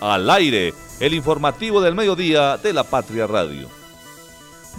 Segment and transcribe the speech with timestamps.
[0.00, 3.68] Al aire, el informativo del mediodía de la Patria Radio.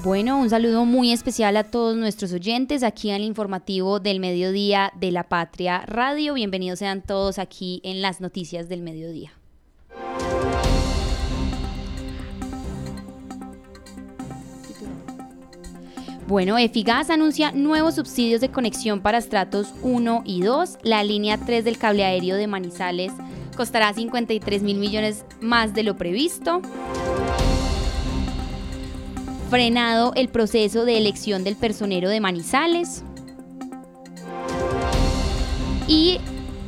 [0.01, 4.94] Bueno, un saludo muy especial a todos nuestros oyentes aquí en el informativo del mediodía
[4.96, 6.36] de la Patria Radio.
[6.36, 9.34] Bienvenidos sean todos aquí en las noticias del mediodía.
[16.27, 20.77] Bueno, Efigas anuncia nuevos subsidios de conexión para estratos 1 y 2.
[20.84, 23.12] La línea 3 del cable aéreo de Manizales
[23.59, 26.61] costará 53 mil millones más de lo previsto
[29.49, 33.03] frenado el proceso de elección del personero de Manizales.
[35.89, 36.20] Y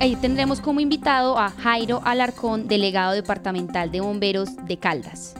[0.01, 5.35] ahí tendremos como invitado a Jairo Alarcón, delegado departamental de bomberos de Caldas.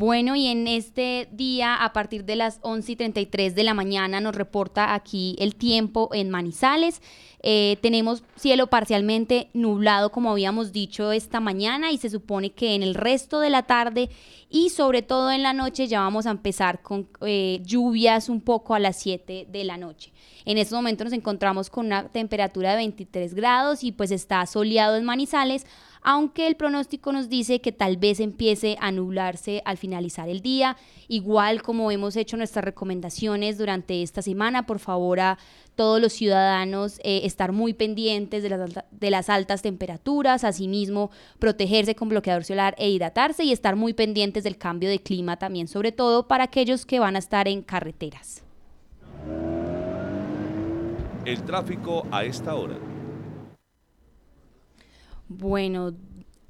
[0.00, 4.18] Bueno, y en este día, a partir de las 11 y 33 de la mañana,
[4.22, 7.02] nos reporta aquí el tiempo en Manizales.
[7.42, 12.82] Eh, tenemos cielo parcialmente nublado, como habíamos dicho esta mañana, y se supone que en
[12.82, 14.08] el resto de la tarde
[14.48, 18.74] y sobre todo en la noche ya vamos a empezar con eh, lluvias un poco
[18.74, 20.14] a las 7 de la noche.
[20.46, 24.96] En este momento nos encontramos con una temperatura de 23 grados y pues está soleado
[24.96, 25.66] en Manizales
[26.02, 30.76] aunque el pronóstico nos dice que tal vez empiece a nublarse al finalizar el día,
[31.08, 35.38] igual como hemos hecho nuestras recomendaciones durante esta semana, por favor a
[35.74, 41.94] todos los ciudadanos eh, estar muy pendientes de las, de las altas temperaturas, asimismo protegerse
[41.94, 45.92] con bloqueador solar e hidratarse y estar muy pendientes del cambio de clima también, sobre
[45.92, 48.42] todo para aquellos que van a estar en carreteras.
[51.24, 52.89] El tráfico a esta hora.
[55.30, 55.94] Bueno,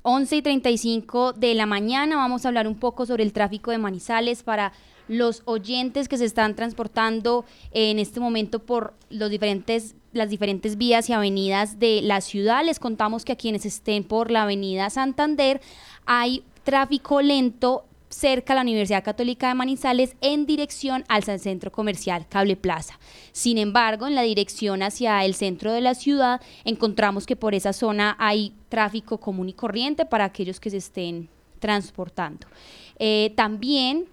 [0.04, 3.76] 11 y 35 de la mañana vamos a hablar un poco sobre el tráfico de
[3.76, 4.72] Manizales para
[5.06, 11.10] los oyentes que se están transportando en este momento por los diferentes, las diferentes vías
[11.10, 12.64] y avenidas de la ciudad.
[12.64, 15.60] Les contamos que a quienes estén por la avenida Santander
[16.06, 22.26] hay tráfico lento cerca a la Universidad Católica de Manizales en dirección al centro comercial
[22.28, 22.98] Cable Plaza.
[23.32, 27.72] Sin embargo, en la dirección hacia el centro de la ciudad encontramos que por esa
[27.72, 31.28] zona hay tráfico común y corriente para aquellos que se estén
[31.60, 32.46] transportando.
[32.98, 34.06] Eh, también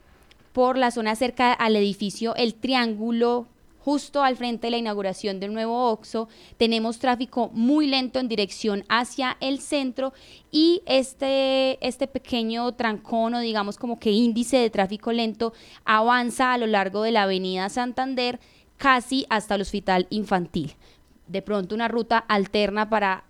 [0.53, 3.47] por la zona cerca al edificio El Triángulo
[3.87, 6.27] justo al frente de la inauguración del nuevo OXO,
[6.57, 10.11] tenemos tráfico muy lento en dirección hacia el centro
[10.51, 15.53] y este, este pequeño trancón o digamos como que índice de tráfico lento
[15.85, 18.41] avanza a lo largo de la avenida Santander
[18.75, 20.75] casi hasta el hospital infantil.
[21.27, 23.23] De pronto una ruta alterna para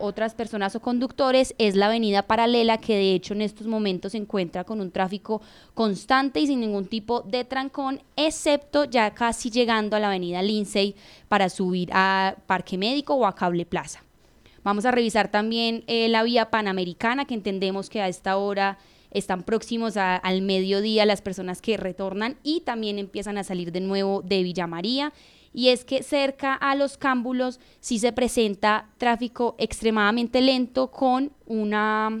[0.00, 4.18] otras personas o conductores es la avenida paralela que de hecho en estos momentos se
[4.18, 5.40] encuentra con un tráfico
[5.74, 10.94] constante y sin ningún tipo de trancón, excepto ya casi llegando a la avenida Lindsay
[11.28, 14.02] para subir a Parque Médico o a Cable Plaza.
[14.62, 18.78] Vamos a revisar también eh, la vía panamericana que entendemos que a esta hora
[19.10, 24.22] están próximos al mediodía las personas que retornan y también empiezan a salir de nuevo
[24.22, 25.12] de Villa María
[25.52, 32.20] y es que cerca a los cámbulos sí se presenta tráfico extremadamente lento con una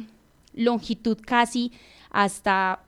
[0.54, 1.72] longitud casi
[2.10, 2.80] hasta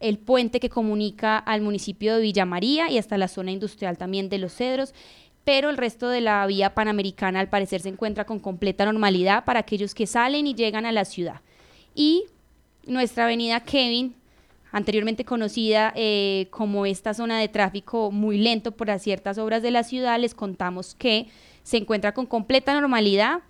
[0.00, 4.28] el puente que comunica al municipio de Villa María y hasta la zona industrial también
[4.28, 4.94] de Los Cedros,
[5.44, 9.60] pero el resto de la vía panamericana al parecer se encuentra con completa normalidad para
[9.60, 11.40] aquellos que salen y llegan a la ciudad.
[11.94, 12.24] Y
[12.86, 14.14] nuestra avenida Kevin
[14.74, 19.84] anteriormente conocida eh, como esta zona de tráfico muy lento por ciertas obras de la
[19.84, 21.28] ciudad, les contamos que
[21.62, 23.42] se encuentra con completa normalidad,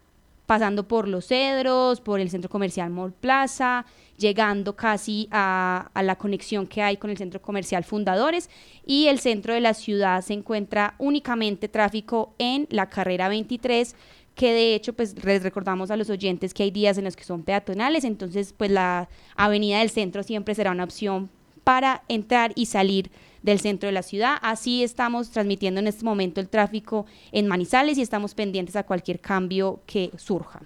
[0.44, 3.86] pasando por Los Cedros, por el centro comercial Mall Plaza,
[4.18, 8.50] llegando casi a, a, la conexión que hay con el centro comercial Fundadores
[8.84, 13.96] y el centro de la ciudad se encuentra únicamente tráfico en la carrera 23
[14.34, 17.24] que de hecho pues les recordamos a los oyentes que hay días en los que
[17.24, 21.30] son peatonales, entonces pues la avenida del centro siempre será una opción
[21.62, 23.10] para entrar y salir
[23.42, 24.36] del centro de la ciudad.
[24.42, 29.20] Así estamos transmitiendo en este momento el tráfico en Manizales y estamos pendientes a cualquier
[29.20, 30.62] cambio que surja.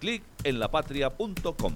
[0.00, 1.72] Clic en lapatria.com.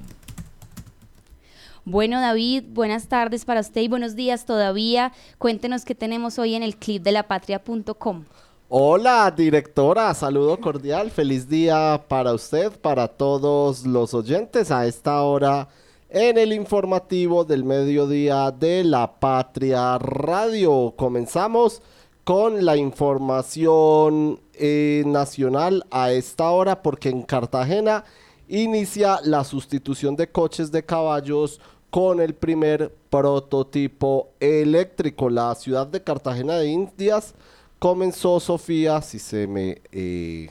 [1.85, 5.13] Bueno, David, buenas tardes para usted y buenos días todavía.
[5.39, 8.25] Cuéntenos qué tenemos hoy en el clip de lapatria.com.
[8.75, 15.69] Hola, directora, saludo cordial, feliz día para usted, para todos los oyentes a esta hora
[16.09, 20.95] en el informativo del mediodía de la Patria Radio.
[20.97, 21.83] Comenzamos
[22.25, 28.05] con la información eh, nacional a esta hora porque en Cartagena
[28.49, 31.61] inicia la sustitución de coches de caballos
[31.91, 35.29] con el primer prototipo eléctrico.
[35.29, 37.35] La ciudad de Cartagena de Indias
[37.83, 39.83] comenzó, Sofía, si se me...
[39.91, 40.49] Eh,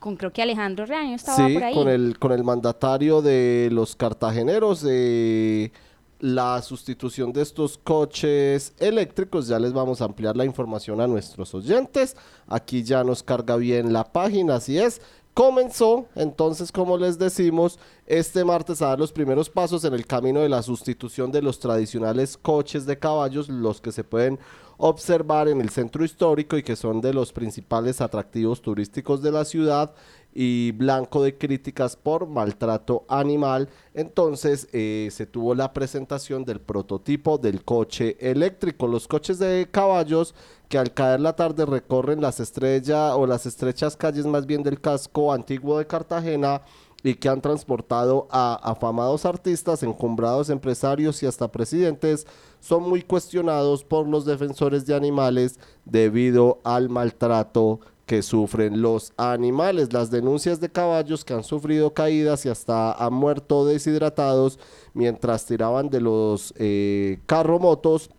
[0.00, 1.74] con creo que Alejandro Reaño estaba por ahí.
[1.74, 5.70] Con el, con el mandatario de los cartageneros de
[6.18, 9.46] la sustitución de estos coches eléctricos.
[9.46, 12.16] Ya les vamos a ampliar la información a nuestros oyentes.
[12.48, 15.00] Aquí ya nos carga bien la página, así es.
[15.34, 20.40] Comenzó, entonces, como les decimos, este martes a dar los primeros pasos en el camino
[20.40, 24.40] de la sustitución de los tradicionales coches de caballos, los que se pueden
[24.84, 29.44] observar en el centro histórico y que son de los principales atractivos turísticos de la
[29.44, 29.94] ciudad
[30.34, 33.68] y blanco de críticas por maltrato animal.
[33.94, 38.88] Entonces eh, se tuvo la presentación del prototipo del coche eléctrico.
[38.88, 40.34] Los coches de caballos
[40.68, 44.80] que al caer la tarde recorren las estrellas o las estrechas calles más bien del
[44.80, 46.62] casco antiguo de Cartagena
[47.04, 52.26] y que han transportado a afamados artistas, encumbrados empresarios y hasta presidentes,
[52.62, 59.92] son muy cuestionados por los defensores de animales debido al maltrato que sufren los animales.
[59.92, 64.60] Las denuncias de caballos que han sufrido caídas y hasta han muerto deshidratados
[64.94, 68.10] mientras tiraban de los eh, carromotos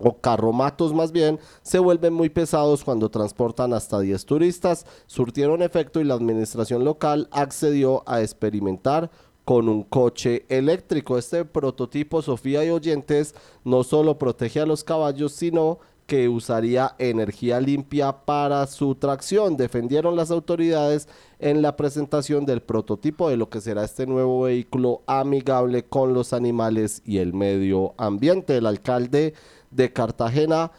[0.00, 6.00] o carromatos más bien, se vuelven muy pesados cuando transportan hasta 10 turistas, surtieron efecto
[6.00, 9.08] y la administración local accedió a experimentar
[9.44, 11.18] con un coche eléctrico.
[11.18, 17.60] Este prototipo, Sofía y oyentes, no solo protege a los caballos, sino que usaría energía
[17.60, 19.56] limpia para su tracción.
[19.56, 21.08] Defendieron las autoridades
[21.38, 26.32] en la presentación del prototipo de lo que será este nuevo vehículo amigable con los
[26.32, 28.56] animales y el medio ambiente.
[28.56, 29.34] El alcalde
[29.70, 30.72] de Cartagena,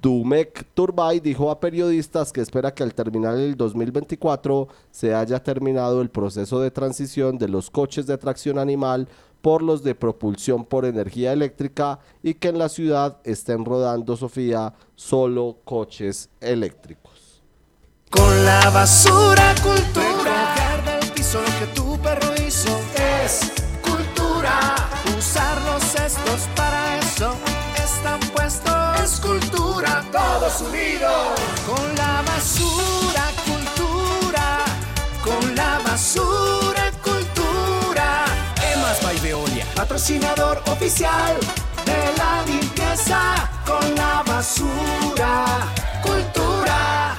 [0.00, 6.02] Dumek Turbay, dijo a periodistas que espera que al terminar el 2024 se haya terminado
[6.02, 9.08] el proceso de transición de los coches de tracción animal
[9.40, 14.74] por los de propulsión por energía eléctrica y que en la ciudad estén rodando, Sofía,
[14.96, 17.42] solo coches eléctricos.
[18.10, 20.54] Con la basura cultura,
[20.84, 22.78] del piso que tu perro hizo
[23.24, 23.52] es
[23.82, 24.76] cultura.
[25.16, 26.85] Usar los cestos para
[29.76, 31.40] cultura, todos unidos.
[31.66, 34.64] Con la basura cultura,
[35.22, 36.56] con la basura
[39.76, 41.36] patrocinador oficial
[41.84, 45.44] de la limpieza con la basura.
[46.02, 47.15] Cultura.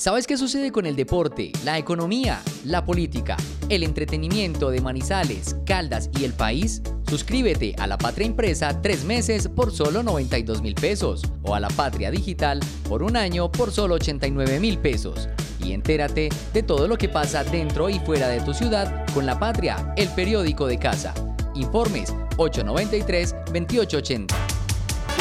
[0.00, 3.36] ¿Sabes qué sucede con el deporte, la economía, la política,
[3.68, 6.80] el entretenimiento de Manizales, Caldas y el país?
[7.06, 11.68] Suscríbete a La Patria Impresa tres meses por solo 92 mil pesos o a La
[11.68, 15.28] Patria Digital por un año por solo 89 mil pesos.
[15.62, 19.38] Y entérate de todo lo que pasa dentro y fuera de tu ciudad con La
[19.38, 21.12] Patria, el periódico de casa.
[21.54, 24.34] Informes 893-2880.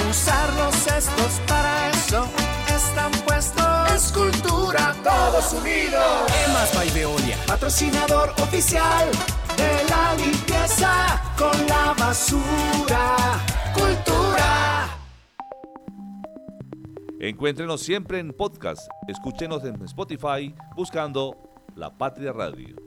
[0.09, 2.25] Usar los cestos para eso
[2.73, 3.68] están puestos.
[3.99, 6.31] Escultura, todos unidos.
[6.47, 9.11] Emas by Veolia, patrocinador oficial
[9.57, 13.17] de la limpieza con la basura.
[13.73, 14.87] Cultura.
[17.19, 18.87] Encuéntrenos siempre en podcast.
[19.09, 21.35] Escúchenos en Spotify buscando
[21.75, 22.77] La Patria Radio.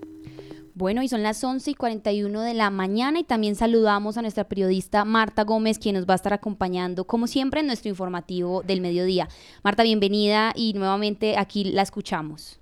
[0.75, 4.45] Bueno, y son las 11 y 41 de la mañana y también saludamos a nuestra
[4.45, 8.81] periodista Marta Gómez, quien nos va a estar acompañando, como siempre, en nuestro informativo del
[8.81, 9.29] mediodía.
[9.63, 12.59] Marta, bienvenida y nuevamente aquí la escuchamos.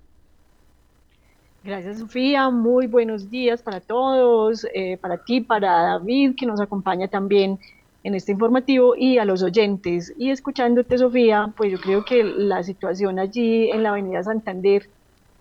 [1.63, 2.49] Gracias, Sofía.
[2.49, 7.59] Muy buenos días para todos, eh, para ti, para David, que nos acompaña también
[8.03, 10.13] en este informativo, y a los oyentes.
[10.17, 14.89] Y escuchándote, Sofía, pues yo creo que la situación allí en la Avenida Santander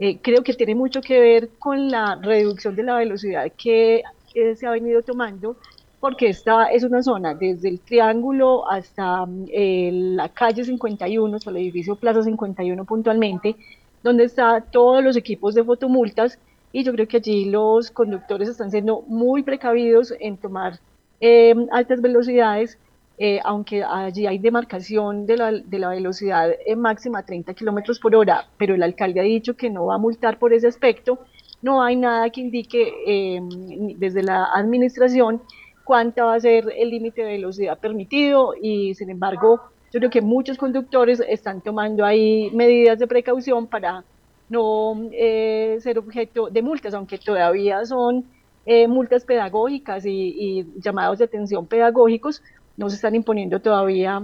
[0.00, 4.02] eh, creo que tiene mucho que ver con la reducción de la velocidad que
[4.56, 5.56] se ha venido tomando,
[6.00, 11.58] porque esta es una zona desde el Triángulo hasta eh, la calle 51, hasta el
[11.58, 13.56] edificio Plaza 51 puntualmente,
[14.02, 16.38] donde están todos los equipos de fotomultas
[16.72, 20.80] y yo creo que allí los conductores están siendo muy precavidos en tomar
[21.20, 22.78] eh, altas velocidades
[23.22, 28.16] eh, aunque allí hay demarcación de la, de la velocidad máxima a 30 kilómetros por
[28.16, 31.18] hora, pero el alcalde ha dicho que no va a multar por ese aspecto,
[31.60, 33.46] no hay nada que indique em,
[33.98, 35.42] desde la administración
[35.84, 39.60] cuánta va a ser el límite de velocidad permitido y sin embargo
[39.92, 44.02] yo creo que muchos conductores están tomando ahí medidas de precaución para
[44.48, 48.24] no eh, ser objeto de multas, aunque todavía son
[48.66, 52.42] eh, multas pedagógicas y, llamados de atención pedagógicos,
[52.80, 54.22] no se están imponiendo todavía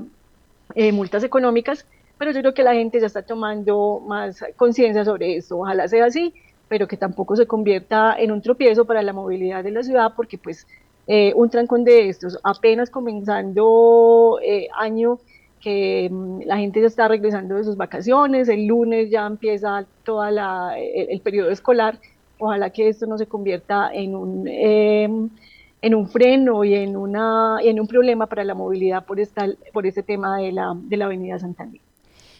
[0.74, 1.86] eh, multas económicas,
[2.18, 5.58] pero yo creo que la gente ya está tomando más conciencia sobre esto.
[5.58, 6.32] Ojalá sea así,
[6.66, 10.38] pero que tampoco se convierta en un tropiezo para la movilidad de la ciudad, porque
[10.38, 10.66] pues
[11.06, 15.18] eh, un trancón de estos, apenas comenzando eh, año
[15.60, 20.30] que mm, la gente ya está regresando de sus vacaciones, el lunes ya empieza toda
[20.30, 21.98] la, el, periodo escolar,
[22.38, 24.48] ojalá que esto no se convierta en un,
[25.82, 29.86] en un freno y en, una, en un problema para la movilidad por, esta, por
[29.86, 31.80] este tema de la, de la avenida Santander.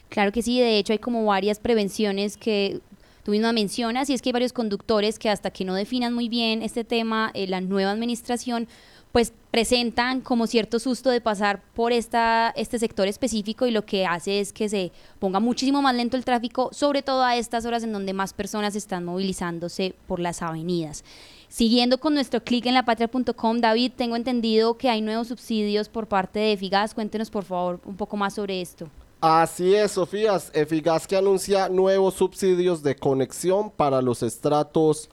[0.08, 2.80] Claro que sí, de hecho hay como varias prevenciones que
[3.24, 6.28] tú misma mencionas y es que hay varios conductores que hasta que no definan muy
[6.28, 8.68] bien este tema, eh, la nueva administración,
[9.10, 14.06] pues presentan como cierto susto de pasar por esta, este sector específico y lo que
[14.06, 17.82] hace es que se ponga muchísimo más lento el tráfico, sobre todo a estas horas
[17.82, 21.02] en donde más personas están movilizándose por las avenidas.
[21.48, 26.40] Siguiendo con nuestro clic en lapatria.com, David, tengo entendido que hay nuevos subsidios por parte
[26.40, 26.94] de Figas.
[26.94, 28.88] Cuéntenos por favor un poco más sobre esto.
[29.20, 30.38] Así es, Sofía.
[30.52, 35.08] Eficaz que anuncia nuevos subsidios de conexión para los estratos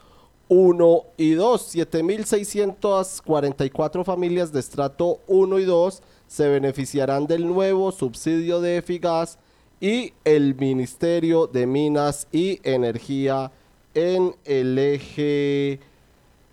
[0.49, 1.75] 1 y 2.
[1.75, 9.37] 7.644 familias de estrato 1 y 2 se beneficiarán del nuevo subsidio de Efigas
[9.79, 13.51] y el Ministerio de Minas y Energía
[13.93, 15.79] en el eje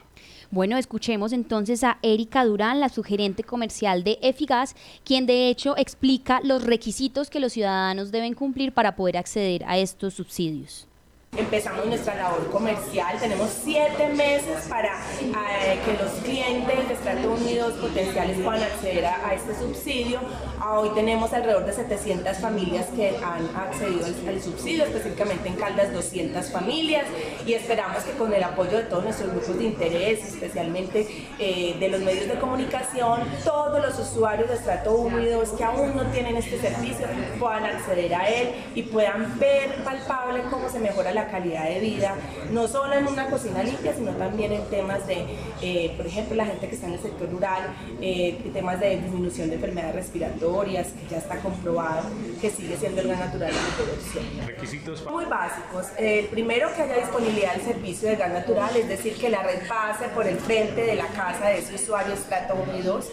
[0.54, 6.42] Bueno, escuchemos entonces a Erika Durán, la sugerente comercial de Efigas, quien de hecho explica
[6.44, 10.88] los requisitos que los ciudadanos deben cumplir para poder acceder a estos subsidios.
[11.36, 17.74] Empezamos nuestra labor comercial, tenemos siete meses para eh, que los clientes de Estados Unidos
[17.74, 20.20] potenciales puedan acceder a, este subsidio.
[20.64, 26.52] hoy tenemos alrededor de 700 familias que han accedido al, subsidio, específicamente en Caldas 200
[26.52, 27.06] familias
[27.48, 31.08] y esperamos que con el apoyo de todos nuestros grupos de interés, especialmente
[31.40, 36.04] eh, de los medios de comunicación, todos los usuarios de Estrato Unidos que aún no
[36.12, 37.08] tienen este servicio
[37.40, 42.16] puedan acceder a él y puedan ver palpable cómo se mejora la calidad de vida,
[42.52, 45.26] no solo en una cocina limpia, sino también en temas de,
[45.62, 49.50] eh, por ejemplo, la gente que está en el sector rural, eh, temas de disminución
[49.50, 52.10] de enfermedades respiratorias, que ya está comprobado
[52.42, 54.48] que sigue siendo el gas natural de producción.
[54.48, 55.88] Requisitos muy básicos.
[55.98, 59.68] el primero, que haya disponibilidad del servicio de gas natural, es decir, que la red
[59.68, 63.06] pase por el frente de la casa de ese usuario estrato 1 y 2,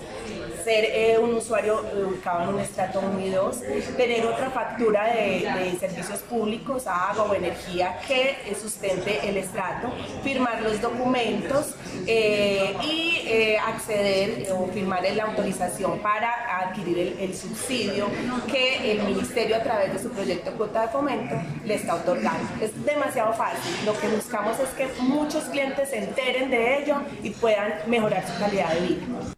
[0.65, 3.61] ser eh, un usuario ubicado en un estrato 1 y 2,
[3.97, 9.89] tener otra factura de, servicios públicos, agua o energía que sustente el estrato,
[10.23, 11.75] firmar los documentos
[12.07, 18.07] eh, y eh, acceder o firmar la autorización para adquirir el, subsidio
[18.51, 22.49] que el ministerio a través de su proyecto cuota de fomento le está otorgando.
[22.61, 23.73] Es demasiado fácil.
[23.87, 28.39] Lo que buscamos es que muchos clientes se enteren de ello y puedan mejorar su
[28.39, 29.37] calidad de vida.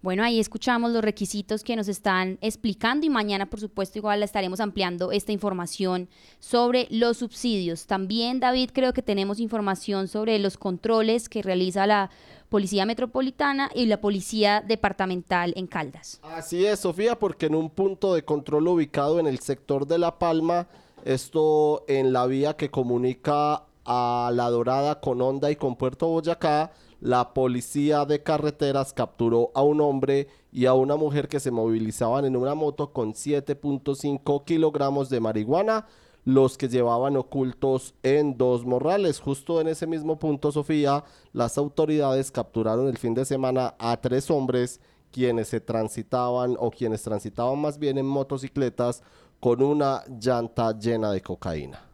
[0.00, 4.60] Bueno, ahí escuchamos los requisitos que nos están explicando y mañana, por supuesto, igual estaremos
[4.60, 7.86] ampliando esta información sobre los subsidios.
[7.86, 12.10] También, David, creo que tenemos información sobre los controles que realiza la
[12.48, 16.20] Policía Metropolitana y la Policía Departamental en Caldas.
[16.22, 20.16] Así es, Sofía, porque en un punto de control ubicado en el sector de La
[20.20, 20.68] Palma,
[21.04, 26.70] esto en la vía que comunica a La Dorada con Honda y con Puerto Boyacá,
[27.00, 32.24] la policía de carreteras capturó a un hombre y a una mujer que se movilizaban
[32.24, 35.86] en una moto con 7.5 kilogramos de marihuana,
[36.24, 39.20] los que llevaban ocultos en dos morrales.
[39.20, 44.30] Justo en ese mismo punto, Sofía, las autoridades capturaron el fin de semana a tres
[44.30, 49.02] hombres quienes se transitaban o quienes transitaban más bien en motocicletas
[49.40, 51.87] con una llanta llena de cocaína.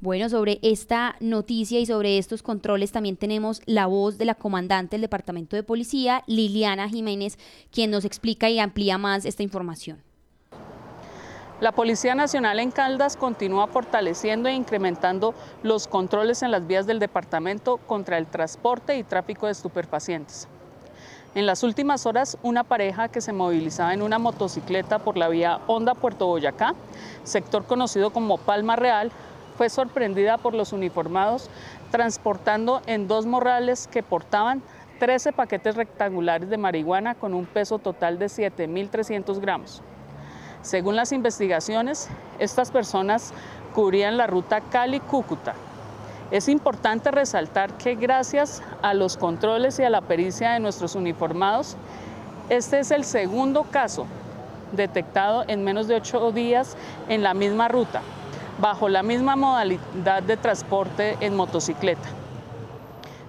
[0.00, 4.96] Bueno, sobre esta noticia y sobre estos controles también tenemos la voz de la comandante
[4.96, 7.38] del Departamento de Policía, Liliana Jiménez,
[7.72, 10.02] quien nos explica y amplía más esta información.
[11.62, 16.98] La Policía Nacional en Caldas continúa fortaleciendo e incrementando los controles en las vías del
[16.98, 20.46] departamento contra el transporte y tráfico de estupefacientes.
[21.34, 25.60] En las últimas horas, una pareja que se movilizaba en una motocicleta por la vía
[25.66, 26.74] Honda Puerto Boyacá,
[27.24, 29.10] sector conocido como Palma Real,
[29.56, 31.50] fue sorprendida por los uniformados
[31.90, 34.62] transportando en dos morrales que portaban
[34.98, 39.82] 13 paquetes rectangulares de marihuana con un peso total de 7.300 gramos.
[40.62, 42.08] Según las investigaciones,
[42.38, 43.32] estas personas
[43.74, 45.54] cubrían la ruta Cali-Cúcuta.
[46.30, 51.76] Es importante resaltar que gracias a los controles y a la pericia de nuestros uniformados,
[52.48, 54.06] Este es el segundo caso
[54.70, 56.76] detectado en menos de ocho días
[57.08, 58.02] en la misma ruta,
[58.58, 62.08] bajo la misma modalidad de transporte en motocicleta.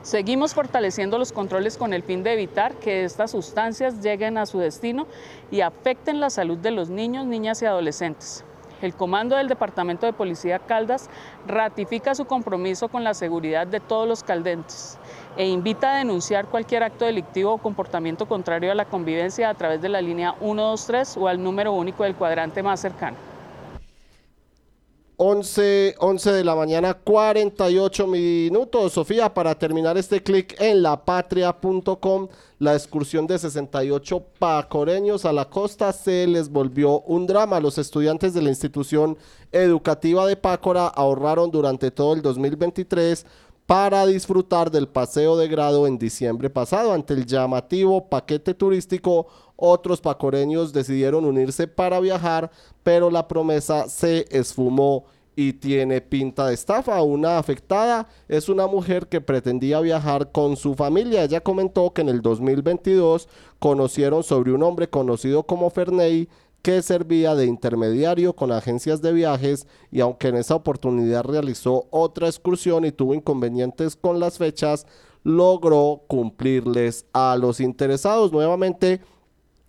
[0.01, 4.59] Seguimos fortaleciendo los controles con el fin de evitar que estas sustancias lleguen a su
[4.59, 5.05] destino
[5.51, 8.45] y afecten la salud de los niños, niñas y adolescentes.
[8.81, 11.09] El comando del Departamento de Policía Caldas
[11.47, 14.97] ratifica su compromiso con la seguridad de todos los caldenses
[15.35, 19.81] e invita a denunciar cualquier acto delictivo o comportamiento contrario a la convivencia a través
[19.81, 23.17] de la línea 123 o al número único del cuadrante más cercano.
[25.19, 28.93] 11, 11 de la mañana, 48 minutos.
[28.93, 32.27] Sofía, para terminar este clic en lapatria.com,
[32.59, 37.59] la excursión de 68 pacoreños a la costa se les volvió un drama.
[37.59, 39.17] Los estudiantes de la institución
[39.51, 43.25] educativa de Pácora ahorraron durante todo el 2023
[43.65, 46.93] para disfrutar del paseo de grado en diciembre pasado.
[46.93, 49.25] Ante el llamativo paquete turístico,
[49.57, 52.49] otros pacoreños decidieron unirse para viajar,
[52.83, 57.01] pero la promesa se esfumó y tiene pinta de estafa.
[57.03, 61.23] Una afectada es una mujer que pretendía viajar con su familia.
[61.23, 66.27] Ella comentó que en el 2022 conocieron sobre un hombre conocido como Ferney
[66.63, 72.27] que servía de intermediario con agencias de viajes y aunque en esa oportunidad realizó otra
[72.27, 74.87] excursión y tuvo inconvenientes con las fechas,
[75.23, 78.31] logró cumplirles a los interesados.
[78.31, 79.01] Nuevamente,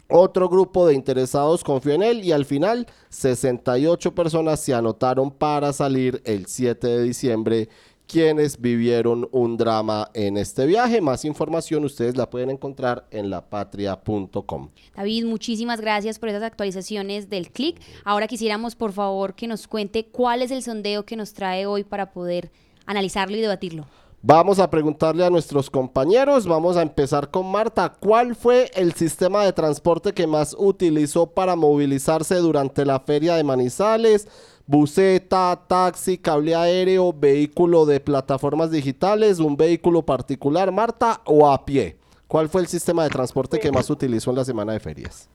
[0.08, 5.72] otro grupo de interesados confió en él y al final 68 personas se anotaron para
[5.72, 7.68] salir el 7 de diciembre
[8.08, 11.02] quienes vivieron un drama en este viaje.
[11.02, 14.70] Más información ustedes la pueden encontrar en lapatria.com.
[14.96, 17.78] David, muchísimas gracias por esas actualizaciones del clic.
[18.04, 21.84] Ahora quisiéramos por favor que nos cuente cuál es el sondeo que nos trae hoy
[21.84, 22.50] para poder
[22.86, 23.86] analizarlo y debatirlo.
[24.20, 29.44] Vamos a preguntarle a nuestros compañeros, vamos a empezar con Marta, ¿cuál fue el sistema
[29.44, 34.26] de transporte que más utilizó para movilizarse durante la feria de Manizales?
[34.66, 41.96] Buceta, taxi, cable aéreo, vehículo de plataformas digitales, un vehículo particular, Marta, o a pie.
[42.26, 45.30] ¿Cuál fue el sistema de transporte que más utilizó en la semana de ferias?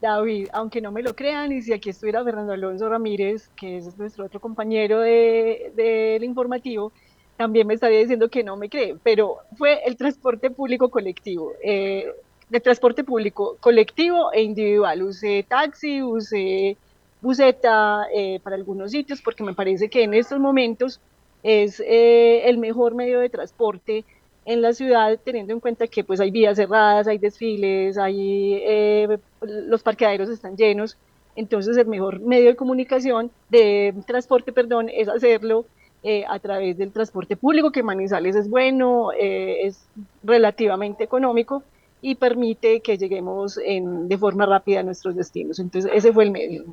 [0.00, 3.98] David, aunque no me lo crean, y si aquí estuviera Fernando Alonso Ramírez, que es
[3.98, 6.90] nuestro otro compañero del de, informativo,
[7.36, 11.52] también me estaría diciendo que no me cree, pero fue el transporte público colectivo.
[11.62, 12.06] Eh,
[12.50, 15.02] el transporte público colectivo e individual.
[15.02, 16.76] Usé taxi, usé
[17.20, 21.00] buseta eh, para algunos sitios, porque me parece que en estos momentos
[21.42, 24.04] es eh, el mejor medio de transporte
[24.44, 29.08] en la ciudad, teniendo en cuenta que pues hay vías cerradas, hay desfiles, hay,
[29.40, 30.98] los parqueaderos están llenos,
[31.34, 35.64] entonces el mejor medio de comunicación, de transporte, perdón, es hacerlo
[36.06, 39.86] eh, a través del transporte público, que Manizales es bueno, eh, es
[40.22, 41.62] relativamente económico
[42.02, 45.58] y permite que lleguemos en, de forma rápida a nuestros destinos.
[45.58, 46.66] Entonces, ese fue el medio.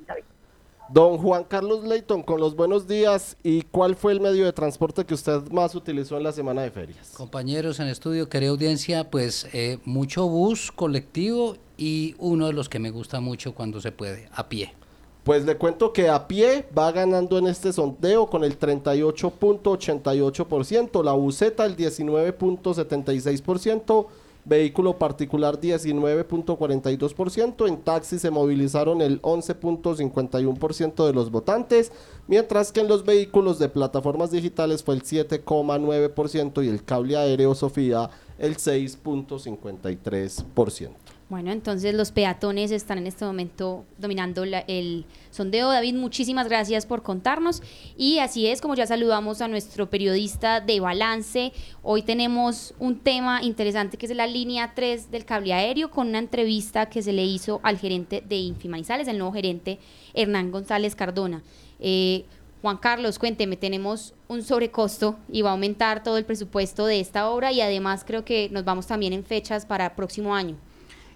[0.89, 5.05] Don Juan Carlos Leighton, con los buenos días, ¿y cuál fue el medio de transporte
[5.05, 7.13] que usted más utilizó en la semana de ferias?
[7.15, 12.79] Compañeros en estudio, querida audiencia, pues eh, mucho bus colectivo y uno de los que
[12.79, 14.73] me gusta mucho cuando se puede, a pie.
[15.23, 21.11] Pues le cuento que a pie va ganando en este sondeo con el 38.88%, la
[21.11, 24.07] buseta el 19.76%,
[24.45, 31.91] vehículo particular 19.42%, en taxi se movilizaron el 11.51% de los votantes,
[32.27, 37.53] mientras que en los vehículos de plataformas digitales fue el 7.9% y el cable aéreo
[37.53, 41.10] Sofía el 6.53%.
[41.31, 45.69] Bueno, entonces los peatones están en este momento dominando el sondeo.
[45.69, 47.63] David, muchísimas gracias por contarnos.
[47.95, 53.41] Y así es, como ya saludamos a nuestro periodista de balance, hoy tenemos un tema
[53.43, 57.23] interesante que es la línea 3 del cable aéreo con una entrevista que se le
[57.23, 59.79] hizo al gerente de Infimanizales, el nuevo gerente
[60.13, 61.43] Hernán González Cardona.
[61.79, 62.25] Eh,
[62.61, 67.29] Juan Carlos, cuénteme, tenemos un sobrecosto y va a aumentar todo el presupuesto de esta
[67.29, 70.57] obra y además creo que nos vamos también en fechas para el próximo año.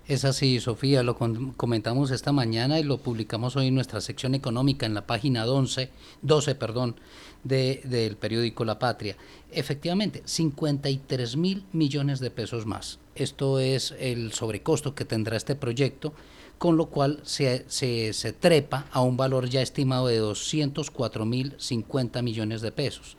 [0.08, 4.86] Es así, Sofía, lo comentamos esta mañana y lo publicamos hoy en nuestra sección económica
[4.86, 5.90] en la página 11,
[6.22, 6.96] 12 perdón,
[7.44, 9.18] de, del periódico La Patria.
[9.52, 13.00] Efectivamente, 53 mil millones de pesos más.
[13.16, 16.14] Esto es el sobrecosto que tendrá este proyecto,
[16.60, 21.56] con lo cual se, se, se trepa a un valor ya estimado de 204 mil
[21.58, 23.18] 50 millones de pesos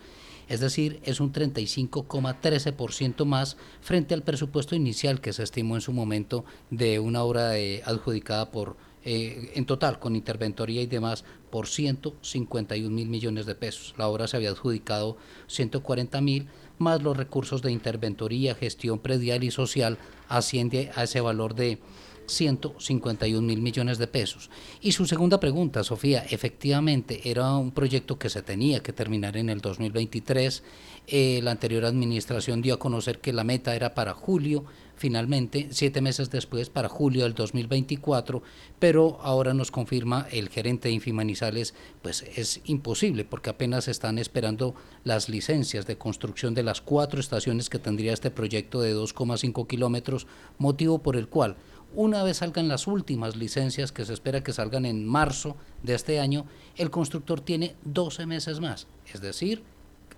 [0.49, 5.93] es decir, es un 35,13% más frente al presupuesto inicial que se estimó en su
[5.93, 7.53] momento de una obra
[7.85, 13.95] adjudicada por, eh, en total, con interventoría y demás, por 151 mil millones de pesos.
[13.99, 15.17] La obra se había adjudicado
[15.49, 21.55] 140 mil, más los recursos de interventoría, gestión predial y social, asciende a ese valor
[21.55, 21.81] de
[22.27, 24.51] 151 mil millones de pesos.
[24.81, 29.49] Y su segunda pregunta, Sofía, efectivamente era un proyecto que se tenía que terminar en
[29.49, 30.63] el 2023.
[31.09, 34.65] Eh, la anterior administración dio a conocer que la meta era para julio,
[34.97, 38.43] finalmente, siete meses después, para julio del 2024,
[38.79, 44.75] pero ahora nos confirma el gerente de Infimanizales, pues es imposible porque apenas están esperando
[45.05, 50.27] las licencias de construcción de las cuatro estaciones que tendría este proyecto de 2,5 kilómetros,
[50.59, 51.57] motivo por el cual
[51.95, 56.21] una vez salgan las últimas licencias, que se espera que salgan en marzo de este
[56.21, 56.47] año,
[56.77, 59.63] el constructor tiene 12 meses más, es decir,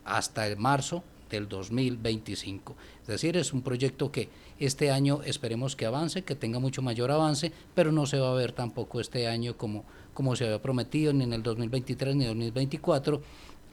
[0.04, 2.74] hasta el marzo del 2025.
[3.02, 4.28] Es decir, es un proyecto que
[4.58, 8.34] este año esperemos que avance, que tenga mucho mayor avance, pero no se va a
[8.34, 12.30] ver tampoco este año como, como se había prometido, ni en el 2023 ni en
[12.30, 13.20] el 2024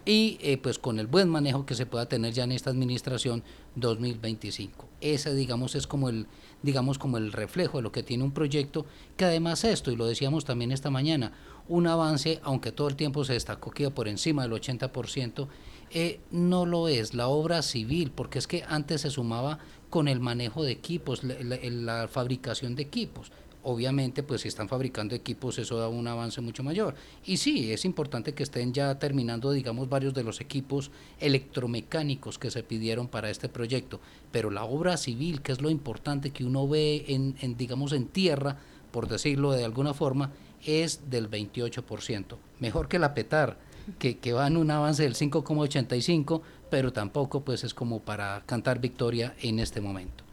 [0.05, 3.43] y eh, pues con el buen manejo que se pueda tener ya en esta administración
[3.75, 4.87] 2025.
[5.01, 6.27] Ese digamos es como el
[6.61, 8.85] digamos como el reflejo de lo que tiene un proyecto
[9.17, 11.33] que además esto y lo decíamos también esta mañana,
[11.67, 15.47] un avance aunque todo el tiempo se destacó que iba por encima del 80%,
[15.91, 20.19] eh, no lo es la obra civil porque es que antes se sumaba con el
[20.19, 23.31] manejo de equipos, la fabricación de equipos
[23.65, 26.95] obviamente pues si están fabricando equipos eso da un avance mucho mayor.
[27.25, 32.51] Y sí, es importante que estén ya terminando digamos varios de los equipos electromecánicos que
[32.51, 33.99] se pidieron para este proyecto,
[34.31, 38.59] pero la obra civil, que es lo importante que uno ve en, digamos en tierra,
[38.91, 40.31] por decirlo de alguna forma,
[40.63, 42.37] es del 28%.
[42.59, 43.57] Mejor que la PETAR,
[43.97, 48.79] que, que va en un avance del 5,85, pero tampoco pues es como para cantar
[48.79, 50.24] victoria en este momento.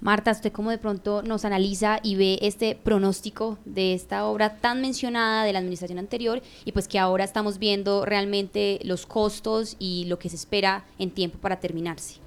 [0.00, 4.80] Marta, ¿usted cómo de pronto nos analiza y ve este pronóstico de esta obra tan
[4.80, 10.06] mencionada de la administración anterior y pues que ahora estamos viendo realmente los costos y
[10.06, 12.18] lo que se espera en tiempo para terminarse?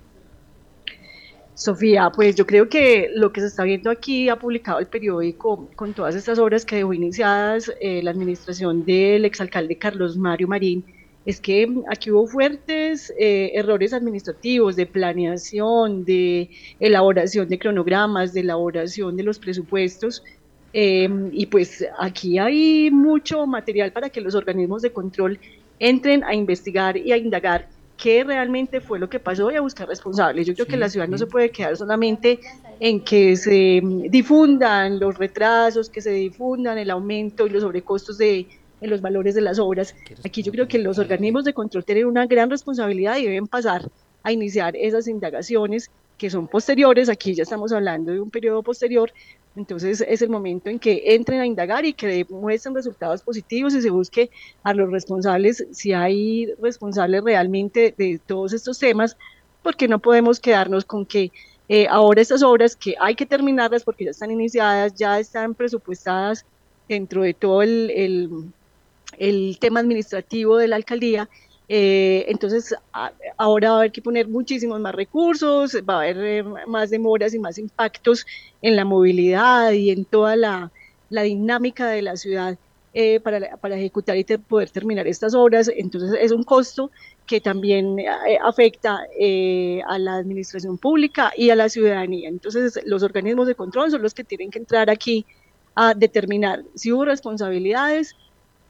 [1.56, 5.68] Sofía, pues yo creo que lo que se está viendo aquí ha publicado el periódico
[5.76, 10.86] con todas estas obras que dejó iniciadas eh, la administración del exalcalde Carlos Mario Marín
[11.26, 18.42] es que aquí hubo fuertes eh, errores administrativos de planeación, de elaboración de cronogramas, de
[18.42, 20.24] elaboración de los presupuestos.
[20.74, 25.40] Em, y pues aquí hay mucho material para que los organismos de control
[25.80, 29.88] entren a investigar y a indagar qué realmente fue lo que pasó y a buscar
[29.88, 30.46] responsables.
[30.46, 32.40] Yo creo que la ciudad no se puede quedar solamente
[32.80, 38.48] en que se difundan los retrasos, que se difundan el aumento y los sobrecostos de
[38.84, 39.96] en los valores de las obras.
[40.24, 43.90] Aquí yo creo que los organismos de control tienen una gran responsabilidad y deben pasar
[44.22, 49.12] a iniciar esas indagaciones que son posteriores, aquí ya estamos hablando de un periodo posterior,
[49.56, 53.82] entonces es el momento en que entren a indagar y que muestren resultados positivos y
[53.82, 54.30] se busque
[54.64, 59.18] a los responsables, si hay responsables realmente de todos estos temas,
[59.64, 61.32] porque no podemos quedarnos con que
[61.68, 66.46] eh, ahora estas obras que hay que terminarlas porque ya están iniciadas, ya están presupuestadas
[66.88, 68.30] dentro de todo el el
[69.60, 71.30] tema administrativo de la alcaldía.
[71.70, 72.76] Eh, entonces,
[73.38, 77.34] ahora va a haber que poner muchísimos más recursos, va a haber eh, más demoras
[77.34, 78.26] y más impactos
[78.62, 80.72] en la movilidad y en toda la,
[81.10, 82.58] dinámica de la ciudad
[82.94, 85.72] eh, para, para, ejecutar y poder terminar estas obras.
[85.74, 86.92] Entonces, es un costo
[87.26, 87.98] que también
[88.44, 89.00] afecta
[89.88, 92.28] a la administración pública y a la ciudadanía.
[92.28, 95.26] Entonces, los organismos de control son los que tienen que entrar aquí
[95.76, 98.16] a determinar si hubo responsabilidades,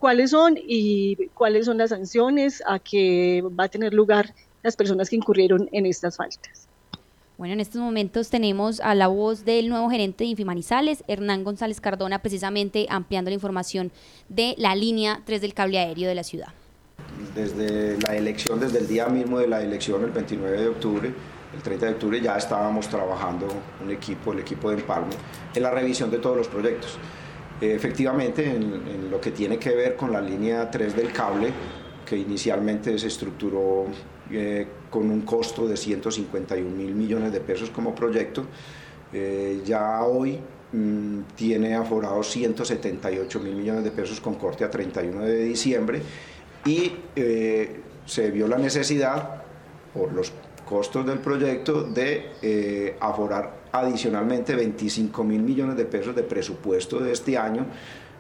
[0.04, 5.10] cuáles son y cuáles son las sanciones a que va a tener lugar las personas
[5.10, 6.68] que incurrieron en estas faltas.
[7.38, 11.80] Bueno, en estos momentos tenemos a la voz del nuevo gerente de Infimanizales, Hernán González
[11.80, 13.94] Cardona, precisamente ampliando la información
[14.28, 16.50] de la línea 3 del cable aéreo de la ciudad.
[17.34, 21.14] Desde la elección, desde el día mismo de la elección, el 29 de octubre,
[21.56, 23.48] el 30 de octubre ya estábamos trabajando
[23.82, 25.16] un equipo, el equipo de Empalme,
[25.56, 26.98] en la revisión de todos los proyectos.
[27.64, 31.50] Eh, efectivamente, en, lo que tiene que ver con la línea 3 del cable,
[32.06, 33.86] que inicialmente se estructuró
[34.30, 38.44] eh, con un costo de 151 mil millones de pesos como proyecto,
[39.14, 40.40] eh, ya hoy
[40.74, 46.02] mm, tiene aforados 178 mil millones de pesos con corte a 31 de diciembre
[46.66, 46.92] y
[48.06, 49.42] se vio la necesidad
[49.94, 50.34] por los
[50.66, 57.38] costos del proyecto de aforar adicionalmente 25 mil millones de pesos de presupuesto de este
[57.38, 57.66] año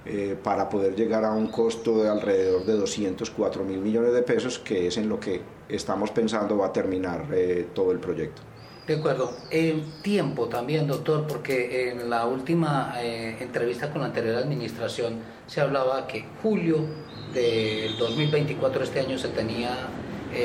[0.05, 4.57] eh, para poder llegar a un costo de alrededor de 204 mil millones de pesos,
[4.59, 8.41] que es en lo que estamos pensando va a terminar eh, todo el proyecto.
[8.87, 9.31] De acuerdo.
[9.49, 15.61] El tiempo también, doctor, porque en la última eh, entrevista con la anterior administración se
[15.61, 16.79] hablaba que julio
[17.31, 19.87] del 2024, este año, se tenía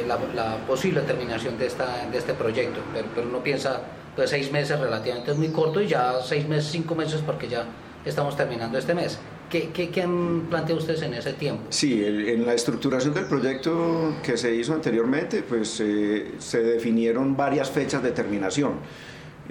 [0.06, 3.80] la, posible terminación de, esta, de este proyecto, pero, pero no piensa
[4.18, 7.66] Entonces seis meses relativamente es muy corto y ya seis meses, cinco meses porque ya
[8.04, 9.16] estamos terminando este mes.
[9.48, 11.62] ¿Qué, qué, qué han planteado ustedes en ese tiempo?
[11.68, 17.36] Sí, el- en la estructuración del proyecto que se hizo anteriormente, pues eh, se definieron
[17.36, 18.72] varias fechas de terminación.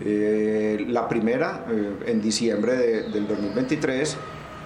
[0.04, 4.18] Eh, la primera, eh, en diciembre de- del 2023,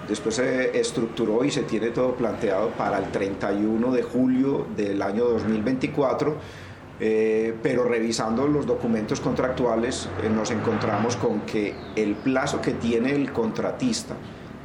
[0.08, 5.26] después se estructuró y se tiene todo planteado para el 31 de julio del año
[5.26, 6.38] 2024.
[7.04, 13.10] Eh, pero revisando los documentos contractuales eh, nos encontramos con que el plazo que tiene
[13.10, 14.14] el contratista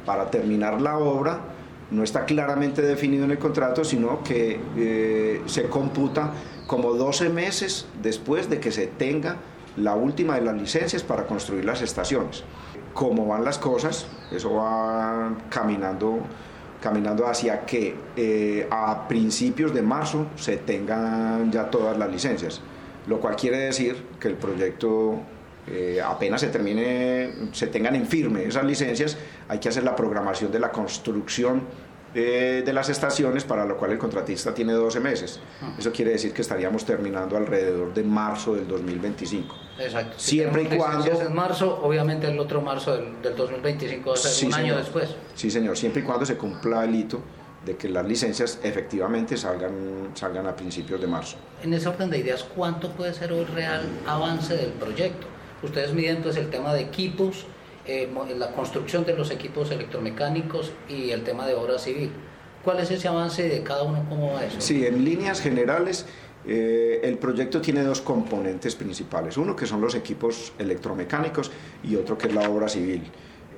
[0.06, 1.40] para terminar la obra
[1.90, 6.30] no está claramente definido en el contrato, sino que eh, se computa
[6.68, 9.38] como 12 meses después de que se tenga
[9.76, 12.44] la última de las licencias para construir las estaciones.
[12.94, 16.20] Cómo van las cosas, eso va caminando,
[16.80, 22.60] caminando hacia que eh, a principios de marzo se tengan ya todas las licencias,
[23.06, 25.20] lo cual quiere decir que el proyecto
[25.66, 30.52] eh, apenas se termine, se tengan en firme esas licencias, hay que hacer la programación
[30.52, 31.62] de la construcción
[32.14, 35.40] eh, de las estaciones, para lo cual el contratista tiene 12 meses.
[35.78, 39.54] Eso quiere decir que estaríamos terminando alrededor de marzo del 2025.
[39.78, 40.14] Exacto.
[40.18, 44.18] Si Siempre y cuando- en marzo, obviamente el otro marzo del, del 2025 va a
[44.18, 44.78] ser Sí, un año señor.
[44.78, 45.16] después.
[45.34, 47.20] Sí, señor, siempre y cuando se cumpla el hito
[47.64, 51.36] de que las licencias efectivamente salgan, salgan a principios de marzo.
[51.62, 55.26] En ese orden de ideas, ¿cuánto puede ser el real avance del proyecto?
[55.62, 57.44] Ustedes miden pues el tema de equipos,
[57.88, 62.10] eh, la construcción de los equipos electromecánicos y el tema de obra civil.
[62.62, 64.04] ¿Cuál es ese avance de cada uno?
[64.08, 64.60] ¿Cómo va eso?
[64.60, 66.04] Sí, en líneas generales,
[66.46, 69.36] eh, el proyecto tiene dos componentes principales.
[69.36, 71.50] Uno que son los equipos electromecánicos
[71.82, 73.02] y otro que es la obra civil.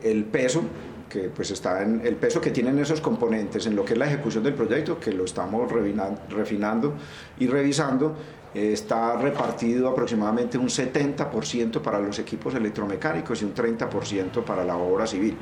[0.02, 0.62] El peso
[1.08, 4.06] que pues está en el peso que tienen esos componentes en lo que es la
[4.06, 6.94] ejecución del proyecto, que lo estamos refinan- refinando
[7.36, 8.14] y revisando,
[8.54, 15.06] está repartido aproximadamente un 70% para los equipos electromecánicos y un 30% para la obra
[15.06, 15.36] civil.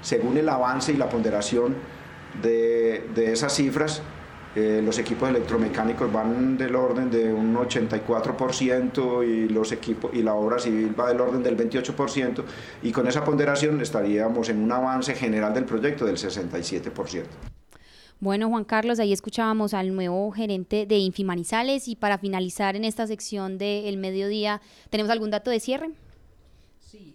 [0.00, 1.74] Según el avance y la ponderación
[2.42, 4.02] de, de esas cifras,
[4.56, 10.32] eh, los equipos electromecánicos van del orden de un 84% y, los equipos, y la
[10.32, 12.42] obra civil va del orden del 28%
[12.82, 17.24] y con esa ponderación estaríamos en un avance general del proyecto del 67%.
[18.18, 23.06] Bueno, Juan Carlos, ahí escuchábamos al nuevo gerente de Infimanizales y para finalizar en esta
[23.06, 25.90] sección del mediodía, ¿tenemos algún dato de cierre?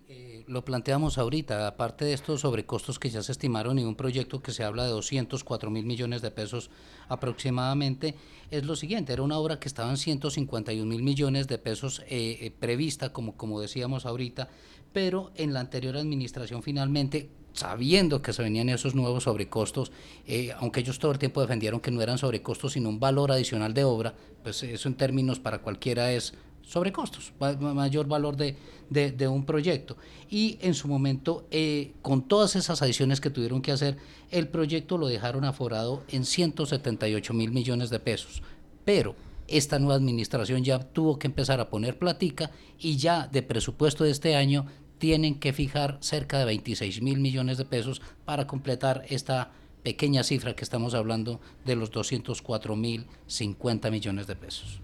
[0.08, 4.42] Eh, lo planteamos ahorita, aparte de estos sobrecostos que ya se estimaron y un proyecto
[4.42, 6.70] que se habla de 204 mil millones de pesos
[7.08, 8.16] aproximadamente,
[8.52, 12.38] es lo siguiente, era una obra que estaba en 151 mil millones de pesos eh,
[12.42, 14.50] eh, prevista, como, como decíamos ahorita,
[14.94, 19.92] pero en la anterior administración finalmente, sabiendo que se venían esos nuevos sobrecostos,
[20.28, 23.74] eh, aunque ellos todo el tiempo defendieron que no eran sobrecostos, sino un valor adicional
[23.74, 26.34] de obra, pues eso en términos para cualquiera es
[26.64, 28.56] sobrecostos, ma- ma- mayor valor de,
[28.90, 29.98] de- de un proyecto.
[30.30, 33.98] Y en su momento, eh, con todas esas adiciones que tuvieron que hacer,
[34.30, 38.42] el proyecto lo dejaron aforado en 178 mil millones de pesos.
[38.86, 39.16] Pero
[39.48, 44.12] esta nueva administración ya tuvo que empezar a poner platica y ya de presupuesto de
[44.12, 44.66] este año
[45.02, 49.50] tienen que fijar cerca de 26 mil millones de pesos para completar esta
[49.82, 54.80] pequeña cifra que estamos hablando de los 204 mil 50 millones de pesos.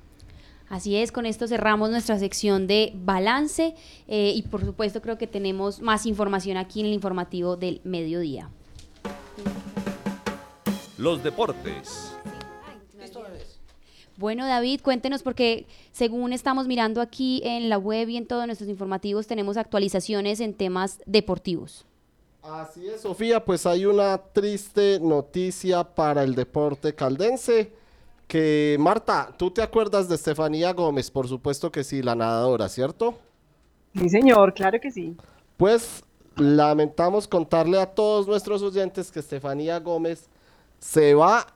[0.70, 3.76] Así es, con esto cerramos nuestra sección de balance
[4.08, 8.50] eh, y por supuesto creo que tenemos más información aquí en el informativo del mediodía.
[10.98, 12.12] Los deportes.
[14.18, 18.68] Bueno, David, cuéntenos porque según estamos mirando aquí en la web y en todos nuestros
[18.68, 21.86] informativos tenemos actualizaciones en temas deportivos.
[22.42, 27.72] Así es, Sofía, pues hay una triste noticia para el deporte caldense.
[28.28, 31.12] Que Marta, ¿tú te acuerdas de Estefanía Gómez?
[31.12, 33.18] Por supuesto que sí, la nadadora, ¿cierto?
[33.96, 35.16] Sí, señor, claro que sí.
[35.58, 36.04] Pues
[36.36, 40.28] lamentamos contarle a todos nuestros oyentes que Estefanía Gómez
[40.80, 41.48] se va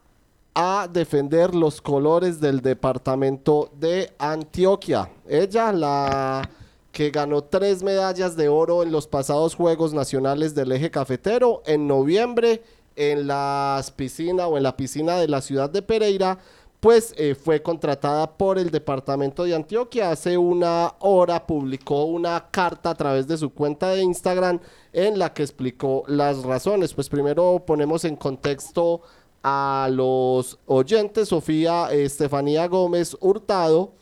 [0.53, 5.09] a defender los colores del departamento de Antioquia.
[5.27, 6.49] Ella, la
[6.91, 11.87] que ganó tres medallas de oro en los pasados Juegos Nacionales del Eje Cafetero en
[11.87, 12.63] noviembre
[12.95, 16.37] en las piscinas o en la piscina de la ciudad de Pereira,
[16.81, 20.11] pues eh, fue contratada por el departamento de Antioquia.
[20.11, 24.59] Hace una hora publicó una carta a través de su cuenta de Instagram
[24.91, 26.93] en la que explicó las razones.
[26.93, 29.01] Pues primero ponemos en contexto
[29.43, 31.29] a los oyentes.
[31.29, 33.93] Sofía eh, Estefanía Gómez Hurtado,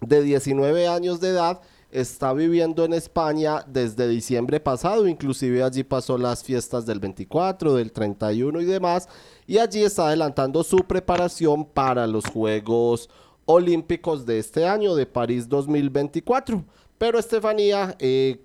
[0.00, 1.60] de 19 años de edad,
[1.90, 7.92] está viviendo en España desde diciembre pasado, inclusive allí pasó las fiestas del 24, del
[7.92, 9.08] 31 y demás,
[9.46, 13.08] y allí está adelantando su preparación para los Juegos
[13.46, 16.62] Olímpicos de este año de París 2024.
[16.98, 18.42] Pero Estefanía eh,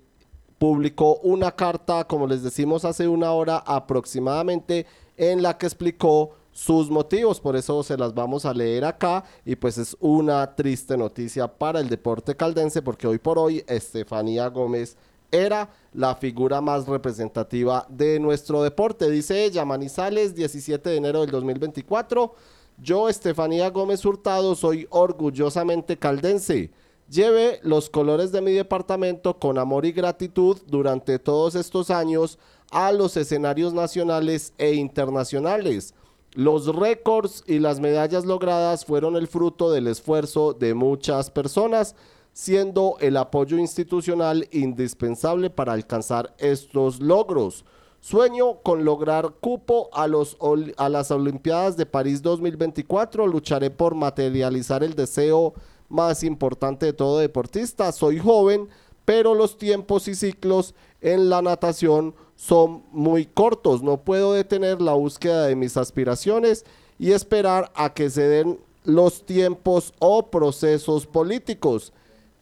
[0.58, 6.88] publicó una carta, como les decimos hace una hora aproximadamente, en la que explicó sus
[6.88, 11.48] motivos, por eso se las vamos a leer acá y pues es una triste noticia
[11.48, 14.96] para el deporte caldense porque hoy por hoy Estefanía Gómez
[15.32, 19.10] era la figura más representativa de nuestro deporte.
[19.10, 22.32] Dice ella, Manizales, 17 de enero del 2024.
[22.78, 26.70] Yo, Estefanía Gómez Hurtado, soy orgullosamente caldense.
[27.10, 32.38] Lleve los colores de mi departamento con amor y gratitud durante todos estos años
[32.74, 35.94] a los escenarios nacionales e internacionales.
[36.32, 41.94] Los récords y las medallas logradas fueron el fruto del esfuerzo de muchas personas,
[42.32, 47.64] siendo el apoyo institucional indispensable para alcanzar estos logros.
[48.00, 50.36] Sueño con lograr cupo a, los,
[50.76, 53.28] a las Olimpiadas de París 2024.
[53.28, 55.54] Lucharé por materializar el deseo
[55.88, 57.92] más importante de todo deportista.
[57.92, 58.68] Soy joven,
[59.04, 63.82] pero los tiempos y ciclos en la natación son muy cortos.
[63.82, 66.64] No puedo detener la búsqueda de mis aspiraciones
[66.98, 71.92] y esperar a que se den los tiempos o procesos políticos.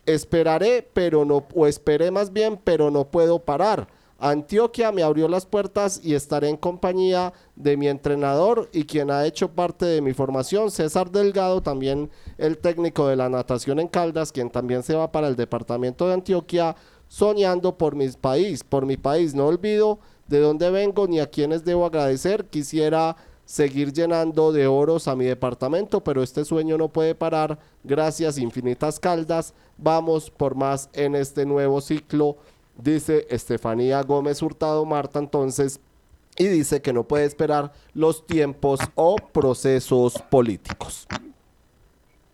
[0.05, 3.89] Esperaré, pero no, o esperé más bien, pero no puedo parar.
[4.19, 9.27] Antioquia me abrió las puertas y estaré en compañía de mi entrenador y quien ha
[9.27, 14.31] hecho parte de mi formación, César Delgado, también el técnico de la natación en Caldas,
[14.31, 16.77] quien también se va para el departamento de Antioquia,
[17.13, 19.35] soñando por mi país, por mi país.
[19.35, 19.99] No olvido
[20.29, 22.47] de dónde vengo ni a quienes debo agradecer.
[22.47, 27.59] Quisiera seguir llenando de oros a mi departamento, pero este sueño no puede parar.
[27.85, 29.53] Gracias, infinitas caldas.
[29.77, 32.39] Vamos por más en este nuevo ciclo
[32.79, 35.79] dice Estefanía Gómez Hurtado Marta entonces,
[36.39, 41.07] y dice que no puede esperar los tiempos o procesos políticos.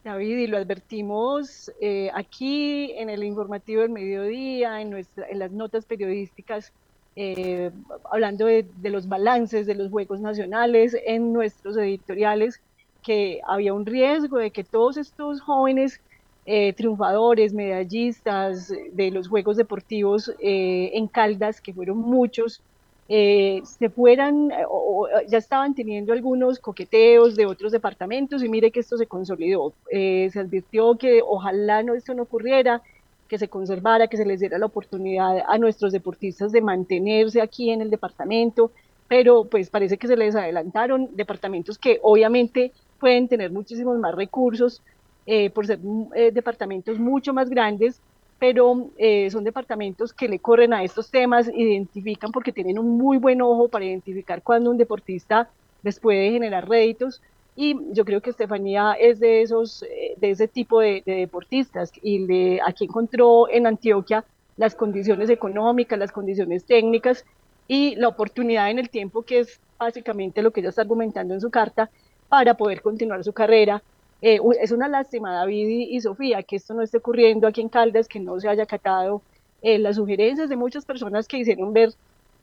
[0.05, 5.51] David, y lo advertimos eh, aquí en el informativo del mediodía, en, nuestra, en las
[5.51, 6.73] notas periodísticas,
[7.17, 7.71] eh,
[8.11, 12.61] hablando de, los balances de los Juegos Nacionales, en nuestros editoriales,
[13.03, 16.01] que había un riesgo de que todos estos jóvenes
[16.47, 22.63] eh, triunfadores, medallistas de los Juegos Deportivos en Caldas, que fueron muchos,
[23.09, 28.81] eh, se fueran o, ya estaban teniendo algunos coqueteos de otros departamentos y mire que
[28.81, 29.73] esto se consolidó.
[29.91, 32.83] se advirtió que ojalá no esto no ocurriera,
[33.29, 37.71] que se conservara, que se les diera la oportunidad a nuestros deportistas de mantenerse aquí
[37.71, 38.73] en el departamento,
[39.07, 44.83] pero pues parece que se les adelantaron departamentos que obviamente pueden tener muchísimos más recursos,
[45.27, 45.79] eh, por ser
[46.15, 48.01] eh, departamentos mucho más grandes,
[48.39, 53.19] pero eh, son departamentos que le corren a estos temas, identifican porque tienen un muy
[53.19, 55.49] buen ojo para identificar cuando un deportista
[55.83, 57.21] les puede generar réditos.
[57.57, 59.85] Y yo creo que Estefanía es de esos,
[60.17, 64.25] de ese tipo de, de deportistas y le, aquí encontró en Antioquia
[64.57, 67.25] las condiciones económicas, las condiciones técnicas
[67.67, 71.41] y la oportunidad en el tiempo, que es básicamente lo que ella está argumentando en
[71.41, 71.91] su carta,
[72.29, 73.83] para poder continuar su carrera
[74.21, 78.09] eh, es una lástima, David y, Sofía, que esto no esté ocurriendo aquí en Caldas,
[78.09, 79.23] que no se haya acatado
[79.63, 81.91] eh, las sugerencias de muchas personas que hicieron ver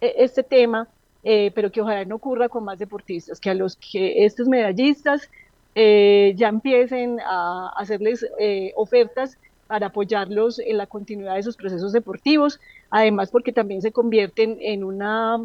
[0.01, 0.87] eh, este tema,
[1.55, 5.27] pero que ojalá no ocurra con más deportistas, que a los que estos medallistas
[5.73, 8.23] ya empiecen a hacerles
[8.75, 9.35] ofertas
[9.65, 12.59] para apoyarlos en la continuidad de sus procesos deportivos,
[12.91, 15.37] además porque también se convierten en, una,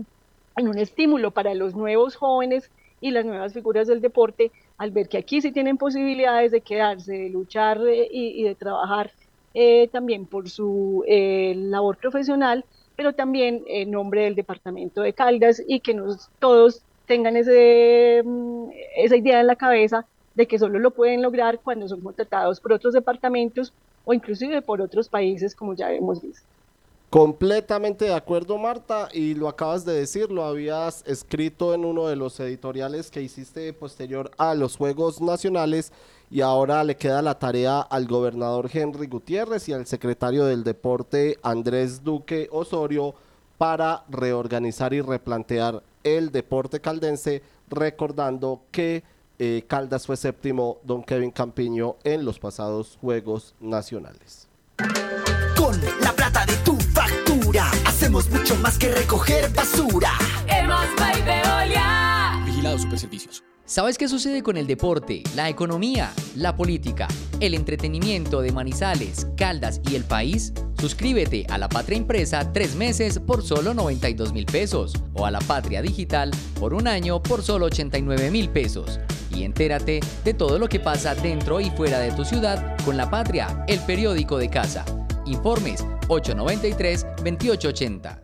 [0.59, 5.11] en un estímulo para los nuevos jóvenes y las nuevas figuras del deporte al ver
[5.11, 9.13] que aquí sí tienen posibilidades de quedarse, de luchar eh, y, de trabajar
[9.53, 12.65] eh, también por su eh, labor profesional,
[12.97, 18.71] pero también en nombre del departamento de Caldas y que nos, todos tengan ese, mm,
[18.97, 22.73] esa idea en la cabeza de que solo lo pueden lograr cuando son contratados por
[22.73, 23.75] otros departamentos
[24.07, 26.47] o inclusive por otros países como ya hemos visto.
[27.11, 32.15] Completamente de acuerdo, Marta, y lo acabas de decir, lo habías escrito en uno de
[32.15, 35.91] los editoriales que hiciste posterior a los Juegos Nacionales
[36.31, 41.37] y ahora le queda la tarea al gobernador Henry Gutiérrez y al secretario del Deporte
[41.43, 43.17] Andrés Duque Osorio
[43.59, 49.03] para reorganizar y replantear el deporte caldense, recordando que
[49.41, 54.47] eh, Caldas fue séptimo, don Kevin Campiño, en los pasados Juegos Nacionales.
[56.01, 56.57] La plata de
[58.01, 60.13] hacemos mucho más que recoger basura.
[60.49, 60.87] Hemos
[62.47, 63.45] Vigilado Superservicios.
[63.67, 67.09] ¿Sabes qué sucede con el deporte, la economía, la política,
[67.41, 70.55] el entretenimiento de Manizales, Caldas y el país?
[70.79, 75.41] Suscríbete a La Patria Impresa tres meses por solo 92 mil pesos o a La
[75.41, 78.99] Patria Digital por un año por solo 89 mil pesos.
[79.31, 83.11] Y entérate de todo lo que pasa dentro y fuera de tu ciudad con La
[83.11, 84.87] Patria, el periódico de casa
[85.31, 88.21] Informes 893-2880.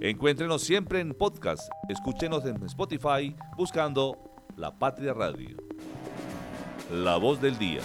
[0.00, 1.68] Encuéntrenos siempre en podcast.
[1.88, 4.16] Escúchenos en Spotify buscando
[4.56, 5.56] La Patria Radio.
[6.92, 7.80] La voz del día.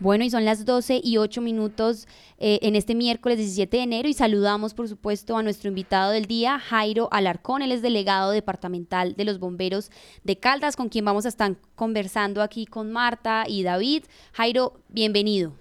[0.00, 4.08] Bueno, y son las 12 y 8 minutos eh, en este miércoles 17 de enero
[4.08, 7.62] y saludamos, por supuesto, a nuestro invitado del día, Jairo Alarcón.
[7.62, 9.90] Él es delegado departamental de los bomberos
[10.24, 14.04] de Caldas, con quien vamos a estar conversando aquí con Marta y David.
[14.32, 15.52] Jairo, bienvenido.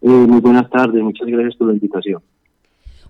[0.00, 2.22] Eh, muy buenas tardes, muchas gracias por la invitación.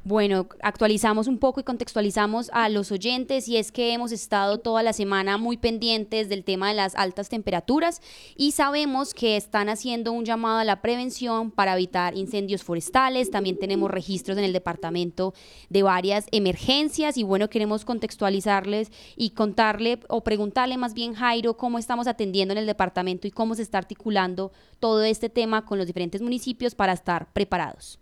[0.09, 4.85] Bueno, actualizamos un poco y contextualizamos a los oyentes y es que hemos estado toda
[4.85, 8.01] la semana muy pendientes del tema de las altas temperaturas
[8.37, 13.33] y sabemos que están haciendo un llamado a la prevención para evitar incendios forestales.
[13.33, 15.35] También tenemos registros en el departamento
[15.71, 21.81] de varias emergencias y bueno, queremos contextualizarles y contarle o preguntarle más bien Jairo cómo
[21.81, 25.89] estamos atendiendo en el departamento y cómo se está articulando todo este tema con los
[25.89, 27.99] diferentes municipios para estar preparados.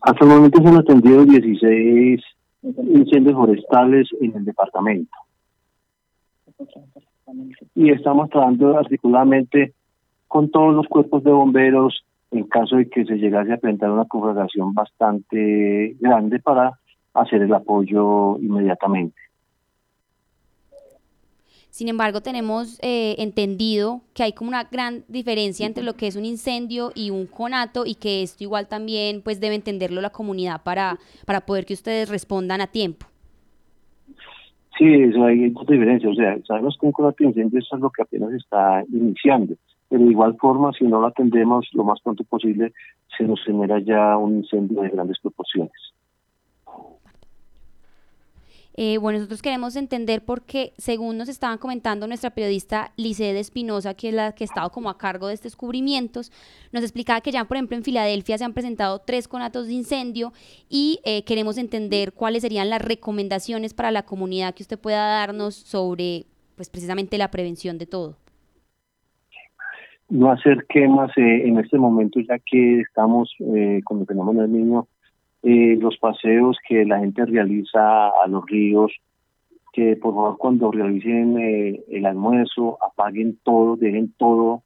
[0.00, 2.20] Hasta el momento se han atendido 16
[2.62, 5.16] incendios forestales en el departamento.
[7.74, 9.74] Y estamos trabajando articuladamente
[10.26, 14.04] con todos los cuerpos de bomberos en caso de que se llegase a presentar una
[14.04, 16.78] conflagración bastante grande para
[17.14, 19.16] hacer el apoyo inmediatamente.
[21.70, 26.16] Sin embargo, tenemos eh, entendido que hay como una gran diferencia entre lo que es
[26.16, 30.62] un incendio y un conato y que esto igual también pues debe entenderlo la comunidad
[30.62, 33.06] para, para poder que ustedes respondan a tiempo.
[34.78, 36.12] Sí, eso hay dos diferencias.
[36.12, 39.54] O sea, sabemos que un conato de incendio es lo que apenas está iniciando.
[39.88, 42.72] Pero de igual forma, si no lo atendemos lo más pronto posible,
[43.16, 45.72] se nos genera ya un incendio de grandes proporciones.
[48.80, 54.10] Eh, bueno, nosotros queremos entender porque, según nos estaban comentando nuestra periodista Licede Espinosa, que
[54.10, 56.30] es la que ha estado como a cargo de estos descubrimientos,
[56.72, 60.32] nos explicaba que ya, por ejemplo, en Filadelfia se han presentado tres conatos de incendio
[60.68, 65.56] y eh, queremos entender cuáles serían las recomendaciones para la comunidad que usted pueda darnos
[65.56, 68.16] sobre, pues, precisamente la prevención de todo.
[70.08, 73.34] No hacer quemas eh, en este momento, ya que estamos
[73.84, 74.86] con el fenómeno del niño
[75.42, 78.92] eh, los paseos que la gente realiza a los ríos,
[79.72, 84.62] que por favor cuando realicen eh, el almuerzo apaguen todo, dejen todo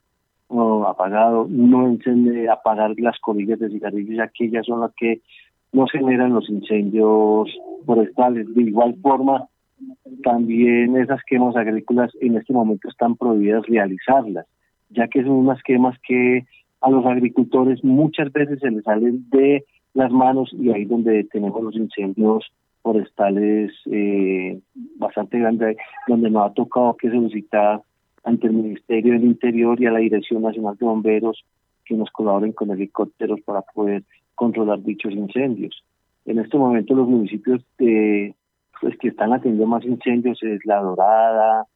[0.87, 5.23] apagado, no encenden, apagar las colillas de cigarrillos, ya que ellas son las que
[5.73, 7.49] no generan los incendios
[7.87, 8.53] forestales.
[8.55, 9.49] De igual forma,
[10.23, 14.47] también esas quemas agrícolas en este momento están prohibidas realizarlas,
[14.91, 16.45] ya que son unas quemas que
[16.81, 19.65] a los agricultores muchas veces se les salen de
[19.95, 22.51] las manos y ahí donde tenemos los incendios
[22.83, 24.61] forestales eh,
[24.97, 25.77] bastante grandes,
[26.09, 27.83] donde nos ha tocado que solicitar
[28.25, 31.45] ante el Ministerio del Interior y a la Dirección Nacional de Bomberos
[31.85, 35.85] que nos colaboren con helicópteros para poder controlar dichos incendios.
[36.25, 38.35] En este momento los municipios de,
[38.81, 41.67] pues, que están atendiendo más incendios es La Dorada,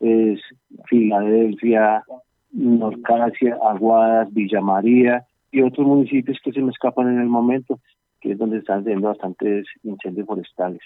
[0.00, 0.40] es
[0.86, 2.04] Filadelfia,
[2.52, 7.80] Norcasia, Aguadas, Villa María y otros municipios que se me escapan en el momento,
[8.20, 10.80] que es donde están teniendo bastantes incendios forestales.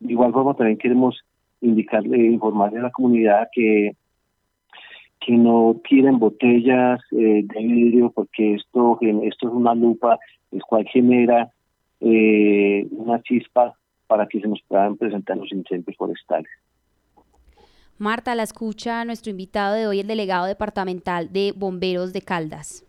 [0.00, 1.20] De igual forma también queremos
[1.60, 3.92] indicarle, informarle a la comunidad que
[5.18, 10.18] que no tiren botellas eh, de vidrio porque esto esto es una lupa
[10.52, 11.50] el cual genera
[12.00, 13.74] eh, una chispa
[14.06, 16.50] para que se nos puedan presentar los incendios forestales.
[17.98, 22.85] Marta, la escucha nuestro invitado de hoy, el delegado departamental de Bomberos de Caldas.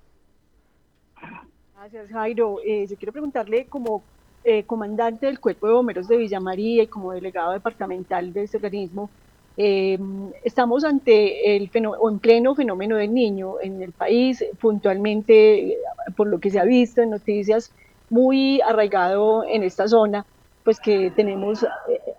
[1.75, 2.57] Gracias, Jairo.
[2.65, 4.03] Eh, yo quiero preguntarle como
[4.43, 8.57] eh, comandante del Cuerpo de Bomberos de Villa María y como delegado departamental de este
[8.57, 9.09] organismo,
[9.57, 9.97] eh,
[10.43, 15.77] estamos ante el o en pleno fenómeno del niño en el país, puntualmente,
[16.15, 17.71] por lo que se ha visto en noticias,
[18.09, 20.25] muy arraigado en esta zona,
[20.63, 21.65] pues que tenemos,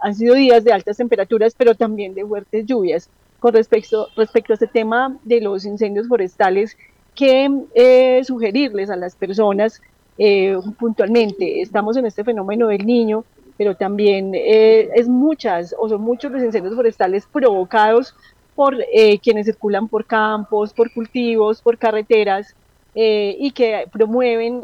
[0.00, 3.08] han sido días de altas temperaturas, pero también de fuertes lluvias.
[3.38, 6.76] Con respecto, respecto a este tema de los incendios forestales,
[7.18, 9.82] que eh, sugerirles a las personas
[10.18, 11.60] eh, puntualmente.
[11.60, 13.24] Estamos en este fenómeno del niño,
[13.56, 18.14] pero también eh, es muchas o son muchos los incendios forestales provocados
[18.54, 18.76] por
[19.22, 22.56] quienes circulan por campos, por cultivos, por carreteras
[22.92, 24.62] y que promueven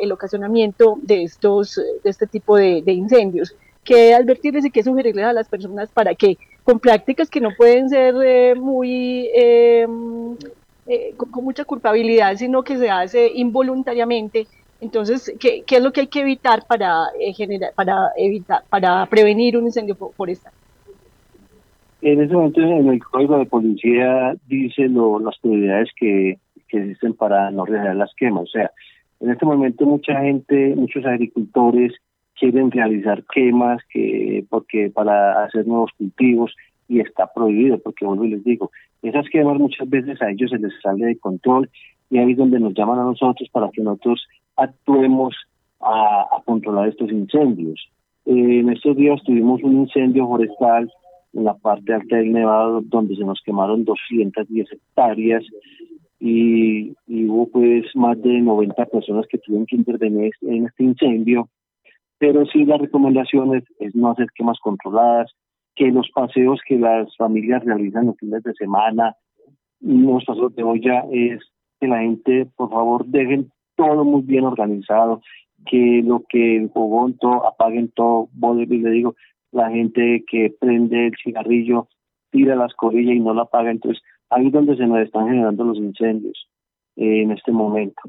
[0.00, 3.54] el ocasionamiento de estos de este tipo de, incendios.
[3.84, 7.88] Que advertirles y que sugerirles a las personas para que con prácticas que no pueden
[7.88, 9.30] ser muy
[11.16, 14.46] con, mucha culpabilidad, sino que se hace involuntariamente.
[14.80, 19.06] Entonces, ¿qué, qué es lo que hay que evitar para, eh, generar, para, evitar, para
[19.06, 20.52] prevenir un incendio forestal?
[22.00, 27.14] En ese momento en el código de policía dice lo, las prioridades que, que existen
[27.14, 28.44] para no realizar las quemas.
[28.44, 28.70] O sea,
[29.20, 31.92] en este momento mucha gente, muchos agricultores
[32.38, 36.54] quieren realizar quemas que porque para hacer nuevos cultivos
[36.88, 38.70] y está prohibido porque vuelvo y les digo,
[39.02, 41.68] esas quemas muchas veces a ellos se les sale de control
[42.10, 44.26] y ahí es donde nos llaman a nosotros para que nosotros
[44.56, 45.34] actuemos
[45.80, 47.88] a, controlar estos incendios.
[48.26, 50.90] Eh, en estos días tuvimos un incendio forestal
[51.34, 55.44] en la parte alta del Nevado donde se nos quemaron 210 hectáreas
[56.20, 61.48] y, hubo pues más de 90 personas que tuvieron que intervenir en este incendio.
[62.18, 65.30] Pero sí la recomendación es, es no hacer quemas controladas,
[65.78, 69.14] que los paseos que las familias realizan los fines de semana,
[69.80, 71.40] los paseos de olla, es
[71.80, 75.20] que la gente, por favor, dejen todo muy bien organizado,
[75.66, 79.14] que lo que el fogón, todo, apaguen todo, y le digo,
[79.52, 81.86] la gente que prende el cigarrillo,
[82.32, 85.62] tira la escobilla y no la apaga, entonces ahí es donde se nos están generando
[85.62, 86.48] los incendios
[86.96, 88.02] eh, en este momento.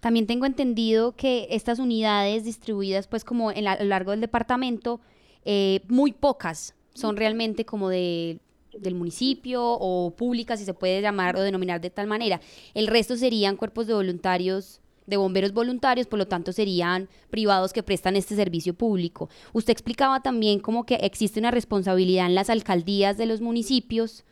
[0.00, 5.00] También tengo entendido que estas unidades distribuidas pues como en a lo largo del departamento,
[5.44, 8.40] eh, muy pocas son realmente como de
[8.78, 12.40] del municipio o públicas, si se puede llamar o denominar de tal manera.
[12.74, 17.82] El resto serían cuerpos de voluntarios de bomberos voluntarios, por lo tanto serían privados que
[17.82, 19.30] prestan este servicio público.
[19.52, 24.24] Usted explicaba también como que existe una responsabilidad en las alcaldías de los municipios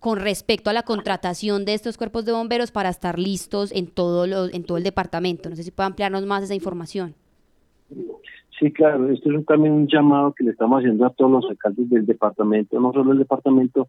[0.00, 4.24] con respecto a la contratación de estos cuerpos de bomberos para estar listos en todo,
[4.50, 5.50] en todo el departamento.
[5.50, 7.14] No sé si puede ampliarnos más esa información.
[8.58, 11.88] Sí, claro, esto es también un llamado que le estamos haciendo a todos los alcaldes
[11.90, 13.88] del departamento, no solo del departamento,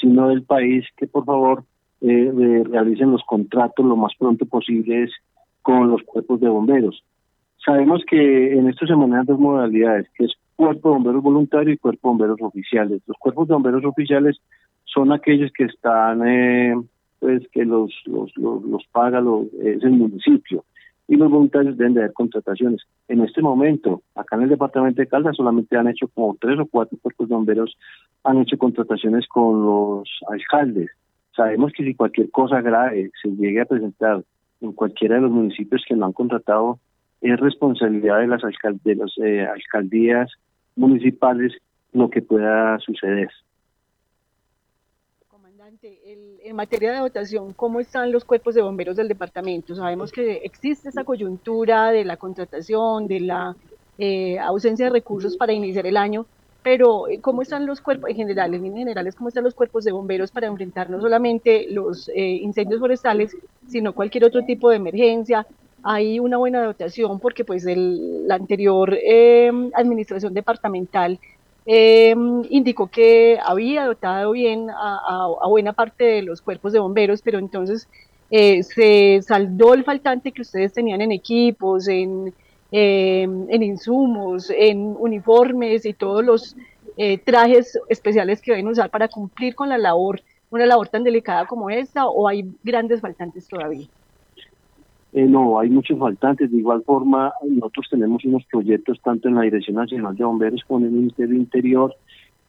[0.00, 1.64] sino del país, que por favor
[2.00, 5.08] eh, realicen los contratos lo más pronto posible
[5.62, 7.04] con los cuerpos de bomberos.
[7.64, 11.76] Sabemos que en esto se manejan dos modalidades, que es cuerpo de bomberos voluntario y
[11.76, 13.02] cuerpo de bomberos oficiales.
[13.06, 14.40] Los cuerpos de bomberos oficiales
[14.92, 16.74] son aquellos que están, eh,
[17.20, 20.64] pues que los, los, los, paga los, es el municipio
[21.06, 22.82] y los voluntarios deben de haber contrataciones.
[23.08, 26.66] En este momento, acá en el departamento de Caldas solamente han hecho como tres o
[26.66, 27.78] cuatro cuerpos bomberos,
[28.24, 30.90] han hecho contrataciones con los alcaldes.
[31.34, 34.22] Sabemos que si cualquier cosa grave se llegue a presentar
[34.60, 36.78] en cualquiera de los municipios que lo han contratado,
[37.22, 38.42] es responsabilidad de las,
[38.84, 40.30] de las eh, alcaldías
[40.76, 41.54] municipales
[41.92, 43.30] lo que pueda suceder
[46.44, 49.74] en materia de votación, ¿cómo están los cuerpos de bomberos del departamento?
[49.74, 53.54] Sabemos que existe esa coyuntura de la contratación, de la
[53.98, 56.24] eh, ausencia de recursos para iniciar el año,
[56.62, 59.92] pero eh, ¿cómo están los cuerpos en general, en generales, cómo están los cuerpos de
[59.92, 65.46] bomberos para enfrentar no solamente los eh, incendios forestales, sino cualquier otro tipo de emergencia?
[65.82, 68.96] Hay una buena dotación porque pues el, la anterior
[69.74, 71.20] administración departamental
[71.70, 72.14] eh,
[72.48, 77.88] indicó que había dotado bien a, buena parte de los cuerpos de bomberos, pero entonces
[78.30, 82.32] eh, se saldó el faltante que ustedes tenían en equipos, en,
[82.72, 86.56] em, en insumos, en uniformes y todos los
[86.96, 91.44] eh, trajes especiales que deben usar para cumplir con la labor, una labor tan delicada
[91.44, 93.88] como esta, o hay grandes faltantes todavía.
[95.18, 96.48] Eh, no, hay muchos faltantes.
[96.48, 100.78] De igual forma, nosotros tenemos unos proyectos tanto en la Dirección Nacional de Bomberos como
[100.78, 101.92] en el Ministerio Interior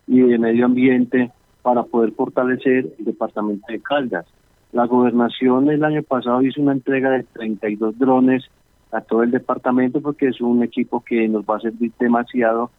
[0.06, 1.32] y de Medio Ambiente
[1.64, 4.28] para poder fortalecer el departamento de Caldas.
[4.72, 8.46] La gobernación el año pasado hizo una entrega de 32 drones
[8.92, 12.70] a todo el departamento porque es un equipo que nos va a servir demasiado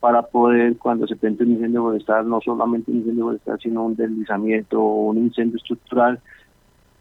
[0.00, 3.94] para poder, cuando se presente un incendio forestal, no solamente un incendio forestal, sino un
[3.94, 6.18] deslizamiento o un incendio estructural,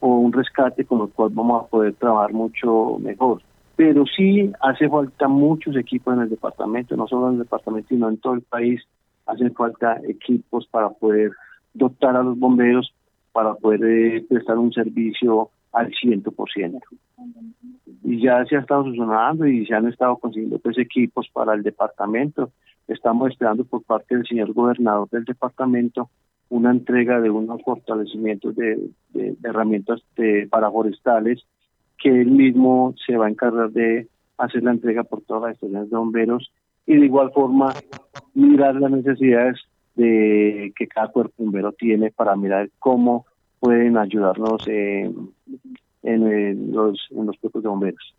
[0.05, 3.41] o un rescate con el cual vamos a poder trabajar mucho mejor.
[3.77, 8.09] Pero sí hace falta muchos equipos en el departamento, no solo en el departamento, sino
[8.09, 8.81] en todo el país.
[9.25, 11.31] Hacen falta equipos para poder
[11.73, 12.93] dotar a los bomberos,
[13.31, 16.81] para poder eh, prestar un servicio al 100%.
[18.03, 21.63] Y ya se ha estado funcionando y se han estado consiguiendo pues equipos para el
[21.63, 22.51] departamento.
[22.89, 26.09] Estamos esperando por parte del señor gobernador del departamento
[26.53, 28.91] una entrega de unos fortalecimientos de,
[29.43, 30.03] herramientas
[30.51, 31.43] para forestales
[31.97, 35.89] que él mismo se va a encargar de hacer la entrega por todas las estaciones
[35.89, 36.51] de bomberos
[36.85, 37.73] y de igual forma
[38.35, 39.61] mirar las necesidades
[39.95, 43.25] de que cada cuerpo bombero tiene para mirar cómo
[43.59, 45.31] pueden ayudarnos en,
[46.03, 48.13] en, los, en los cuerpos de bomberos.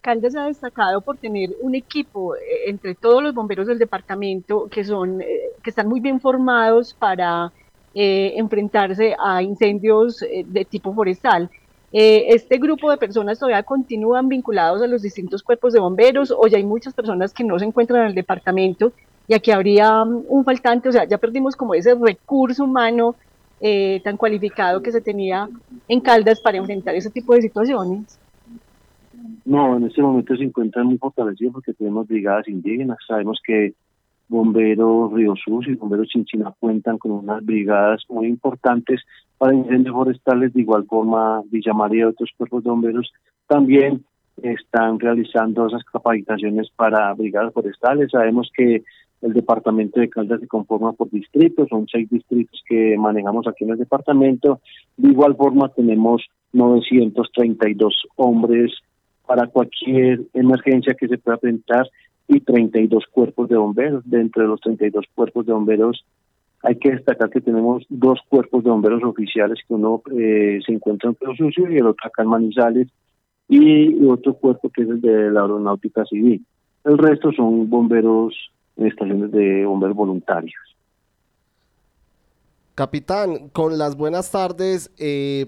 [0.00, 4.84] Caldas ha destacado por tener un equipo eh, entre todos los bomberos del departamento que
[4.84, 7.52] son eh, que están muy bien formados para
[7.94, 11.50] eh, enfrentarse a incendios de tipo forestal.
[11.92, 16.56] ¿Este grupo de personas todavía continúan vinculados a los distintos cuerpos de bomberos o ya
[16.56, 18.92] hay muchas personas que no se encuentran en el departamento
[19.30, 20.88] y aquí habría um, un faltante?
[20.88, 23.14] O sea, ya perdimos como ese recurso humano
[23.60, 25.48] eh, tan cualificado que se tenía
[25.86, 28.18] en Caldas para enfrentar ese tipo de situaciones.
[29.44, 32.98] No, en este momento se encuentran muy fortalecidos porque tenemos brigadas indígenas.
[33.06, 33.74] Sabemos que
[34.28, 39.02] bomberos Río Sus y bomberos Chinchina cuentan con unas brigadas muy importantes
[39.38, 40.52] para incendios forestales.
[40.52, 43.12] De igual forma, Villa María y otros cuerpos de bomberos
[43.46, 44.04] también
[44.42, 48.10] están realizando esas capacitaciones para brigadas forestales.
[48.10, 48.82] Sabemos que
[49.22, 53.70] el departamento de Caldas se conforma por distritos, son seis distritos que manejamos aquí en
[53.70, 54.60] el departamento.
[54.96, 56.22] De igual forma, tenemos
[56.52, 58.72] 932 hombres
[59.30, 61.88] para cualquier emergencia que se pueda presentar
[62.26, 64.02] y 32 cuerpos de bomberos.
[64.04, 66.04] Dentro de los 32 cuerpos de bomberos
[66.64, 71.10] hay que destacar que tenemos dos cuerpos de bomberos oficiales, que uno eh, se encuentra
[71.10, 72.88] en Pedro Sucio y el otro acá en Manizales,
[73.48, 76.44] y otro cuerpo que es el de la aeronáutica civil.
[76.82, 78.34] El resto son bomberos
[78.78, 80.60] en estaciones de bomberos voluntarios.
[82.74, 85.46] Capitán, con las buenas tardes, eh,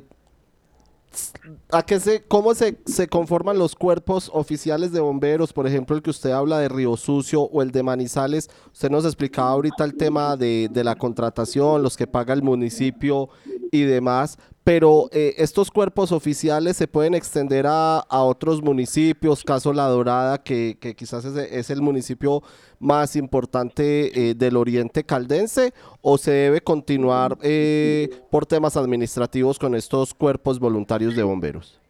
[1.71, 5.53] ¿A qué se, ¿Cómo se, se, conforman los cuerpos oficiales de bomberos?
[5.53, 8.51] Por ejemplo, el que usted habla de Río Sucio o el de Manizales.
[8.73, 13.29] Usted nos explicaba ahorita el tema de, de la contratación, los que paga el municipio
[13.71, 19.73] y demás pero eh, estos cuerpos oficiales se pueden extender a, a otros municipios, caso
[19.73, 22.43] La Dorada, que, que quizás es, el municipio
[22.79, 29.75] más importante eh, del oriente caldense, o se debe continuar eh, por temas administrativos con
[29.75, 31.81] estos cuerpos voluntarios de bomberos?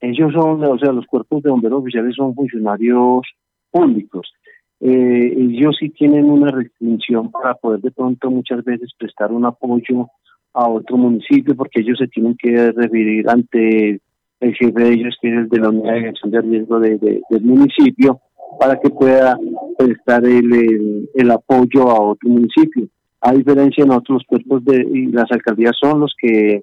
[0.00, 3.22] Ellos son, o sea, los cuerpos de bomberos oficiales son funcionarios
[3.70, 4.32] públicos.
[4.80, 10.08] ellos sí tienen una restricción para poder de pronto muchas veces prestar un apoyo
[10.54, 14.00] a otro municipio porque ellos se tienen que referir ante
[14.40, 16.98] el jefe de ellos, que es el de la unidad de gestión de riesgo de,
[16.98, 18.20] del municipio,
[18.58, 19.36] para que pueda
[19.76, 22.86] prestar el, el, apoyo a otro municipio.
[23.20, 26.62] A diferencia en otros cuerpos de y las alcaldías son los que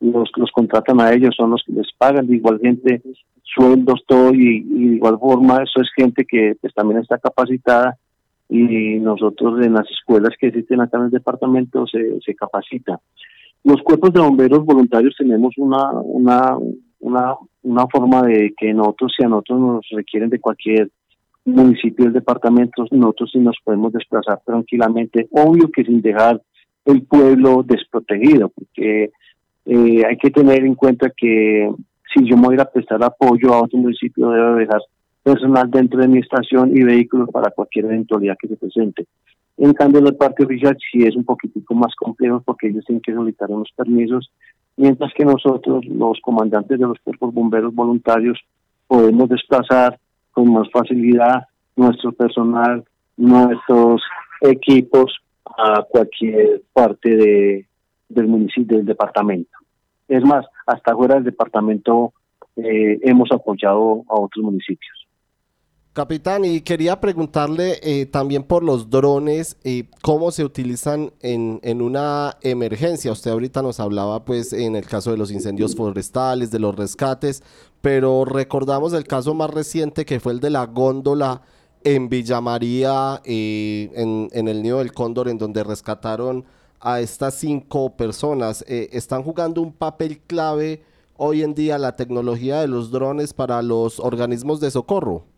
[0.00, 3.02] los, los contratan a ellos, son los que les pagan, de igual gente,
[3.42, 7.96] sueldos, todo, y, y de igual forma eso es gente que pues también está capacitada
[8.52, 13.00] y nosotros en las escuelas que existen acá en el departamento se, se capacita.
[13.64, 16.58] Los cuerpos de bomberos voluntarios tenemos una, una,
[17.00, 20.90] una, una forma de que nosotros, si a nosotros nos requieren de cualquier
[21.44, 26.40] municipio del departamento, nosotros sí nos podemos desplazar tranquilamente, obvio que sin dejar
[26.84, 29.10] el pueblo desprotegido, porque
[29.66, 31.70] eh, hay que tener en cuenta que
[32.12, 34.80] si yo me voy a prestar apoyo a otro municipio, debo dejar
[35.22, 39.06] personal dentro de mi estación y vehículos para cualquier eventualidad que se presente.
[39.56, 43.14] En cambio, la parte oficial sí es un poquitico más complejo porque ellos tienen que
[43.14, 44.30] solicitar unos permisos,
[44.76, 48.38] mientras que nosotros, los comandantes de los cuerpos bomberos voluntarios,
[48.86, 49.98] podemos desplazar
[50.32, 51.46] con más facilidad
[51.76, 52.84] nuestro personal,
[53.16, 54.02] nuestros
[54.40, 57.66] equipos a cualquier parte de,
[58.08, 59.50] del municipio, del departamento.
[60.08, 62.12] Es más, hasta fuera del departamento
[62.56, 65.01] eh, hemos apoyado a otros municipios.
[65.94, 71.82] Capitán, y quería preguntarle eh, también por los drones, eh, cómo se utilizan en, en,
[71.82, 73.12] una emergencia.
[73.12, 77.42] Usted ahorita nos hablaba, pues, en el caso de los incendios forestales, de los rescates,
[77.82, 81.42] pero recordamos el caso más reciente que fue el de la góndola
[81.84, 86.46] en Villa María, eh, en, en, el nido del cóndor, en donde rescataron
[86.80, 88.64] a estas cinco personas.
[88.66, 90.84] ¿Están jugando un papel clave
[91.18, 95.31] hoy en día la tecnología de los drones para los organismos de socorro?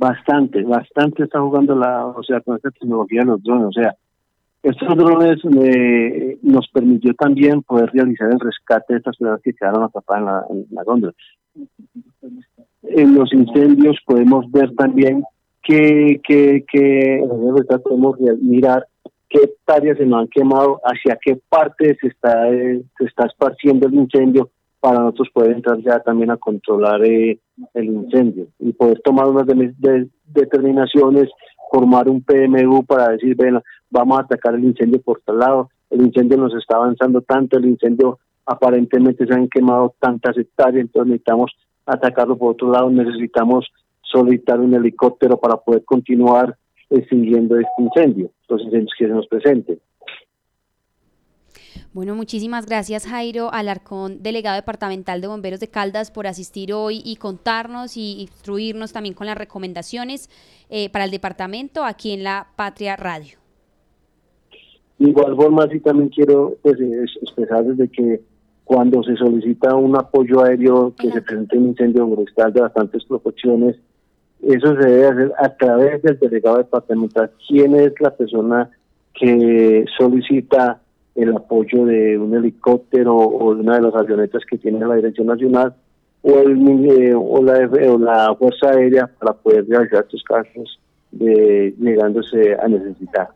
[0.00, 3.94] Bastante, bastante está jugando la, o sea, con esta tecnología de los drones, o sea,
[4.62, 9.84] estos drones eh, nos permitió también poder realizar el rescate de estas personas que quedaron
[9.84, 11.14] atrapadas en la, en la góndola.
[12.82, 15.22] En los incendios podemos ver también
[15.62, 17.22] que, que, que
[17.84, 18.86] podemos mirar
[19.28, 23.86] qué hectáreas se nos han quemado, hacia qué parte se está, eh, se está esparciendo
[23.86, 24.50] el incendio
[24.80, 27.38] para nosotros poder entrar ya también a controlar eh,
[27.74, 29.46] el incendio y poder tomar unas
[30.26, 31.28] determinaciones,
[31.70, 36.02] formar un PMU para decir, bueno, vamos a atacar el incendio por tal lado, el
[36.02, 41.52] incendio nos está avanzando tanto, el incendio aparentemente se han quemado tantas hectáreas, entonces necesitamos
[41.86, 43.66] atacarlo por otro lado, necesitamos
[44.02, 46.56] solicitar un helicóptero para poder continuar
[46.88, 49.78] extinguiendo este incendio, los incendios que se nos presenten.
[51.92, 57.16] Bueno, muchísimas gracias Jairo Alarcón, delegado departamental de Bomberos de Caldas, por asistir hoy y
[57.16, 60.28] contarnos y instruirnos también con las recomendaciones
[60.68, 63.38] eh, para el departamento aquí en la Patria Radio.
[64.98, 66.76] Igual forma, sí también quiero pues,
[67.22, 68.20] expresar desde que
[68.64, 73.76] cuando se solicita un apoyo aéreo que se presente un incendio forestal de bastantes proporciones,
[74.42, 77.32] eso se debe hacer a través del delegado departamental.
[77.48, 78.70] ¿Quién es la persona
[79.14, 80.80] que solicita
[81.22, 85.26] el apoyo de un helicóptero o de una de las avionetas que tiene la Dirección
[85.26, 85.74] Nacional
[86.22, 90.78] o, eh, la Fuerza Aérea para poder realizar estos casos
[91.10, 93.28] de llegándose a necesitar?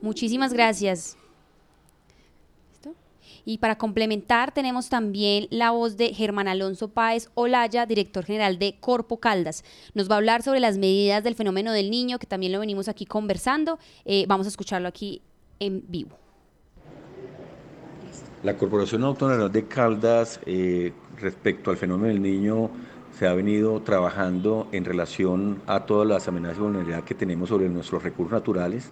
[0.00, 1.16] Muchísimas gracias.
[3.44, 8.76] Y para complementar, tenemos también la voz de Germán Alonso Páez Olaya, director general de
[8.78, 9.64] Corpo Caldas.
[9.94, 12.88] Nos va a hablar sobre las medidas del fenómeno del niño, que también lo venimos
[12.88, 13.80] aquí conversando.
[14.04, 15.22] Eh, vamos a escucharlo aquí
[15.62, 16.18] en vivo.
[18.42, 22.70] La Corporación Autónoma de Caldas, eh, respecto al fenómeno del niño,
[23.16, 27.68] se ha venido trabajando en relación a todas las amenazas de vulnerabilidad que tenemos sobre
[27.68, 28.90] nuestros recursos naturales.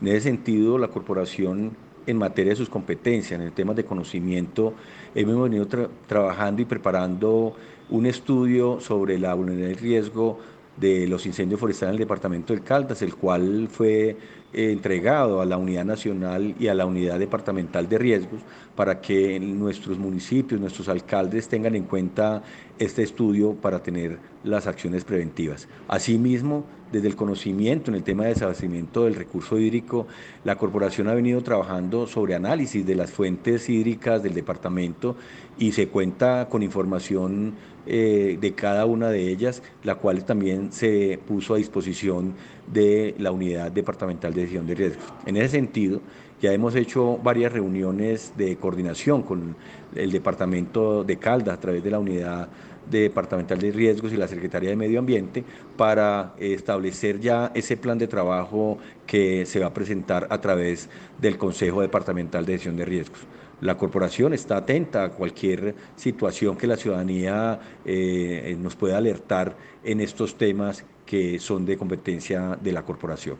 [0.00, 4.74] En ese sentido, la corporación en materia de sus competencias, en el tema de conocimiento,
[5.16, 5.66] hemos venido
[6.06, 7.56] trabajando y preparando
[7.90, 10.38] un estudio sobre la vulnerabilidad y riesgo
[10.76, 14.16] de los incendios forestales en el departamento del Caldas, el cual fue
[14.54, 18.40] eh, entregado a la Unidad Nacional y a la Unidad Departamental de Riesgos
[18.74, 22.42] para que nuestros municipios, nuestros alcaldes tengan en cuenta
[22.78, 25.68] este estudio para tener las acciones preventivas.
[25.88, 30.06] Asimismo, desde el conocimiento en el tema de desabastecimiento del recurso hídrico,
[30.44, 35.16] la corporación ha venido trabajando sobre análisis de las fuentes hídricas del departamento
[35.58, 37.54] y se cuenta con información
[37.86, 42.34] eh, de cada una de ellas, la cual también se puso a disposición
[42.72, 45.04] de la Unidad Departamental de Decisión de Riesgos.
[45.26, 46.00] En ese sentido,
[46.40, 49.56] ya hemos hecho varias reuniones de coordinación con
[49.94, 52.48] el Departamento de Caldas a través de la Unidad
[52.90, 55.44] Departamental de Riesgos y la Secretaría de Medio Ambiente
[55.76, 60.88] para establecer ya ese plan de trabajo que se va a presentar a través
[61.20, 63.20] del Consejo Departamental de Decisión de Riesgos.
[63.62, 70.00] La corporación está atenta a cualquier situación que la ciudadanía eh, nos pueda alertar en
[70.00, 73.38] estos temas que son de competencia de la corporación.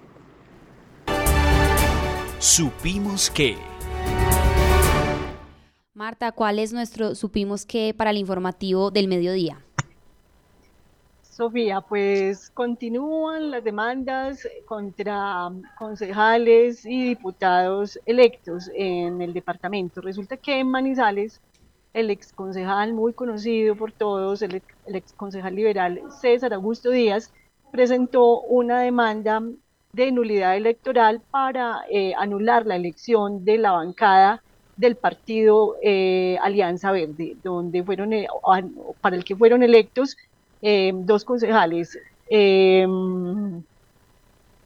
[2.39, 3.57] Supimos que...
[5.93, 9.65] Marta, ¿cuál es nuestro supimos que para el informativo del mediodía?
[11.33, 20.03] Sofía, pues continúan las demandas contra concejales y diputados electos en el departamento.
[20.03, 21.41] Resulta que en Manizales,
[21.95, 27.33] el ex concejal muy conocido por todos, el, ex concejal liberal César Augusto Díaz,
[27.71, 29.43] presentó una demanda
[29.95, 34.43] de nulidad electoral para eh, anular la elección de la bancada
[34.77, 38.27] del partido eh, Alianza Verde, donde fueron, eh,
[39.01, 40.19] para el que fueron electos
[40.63, 41.99] eh, dos concejales,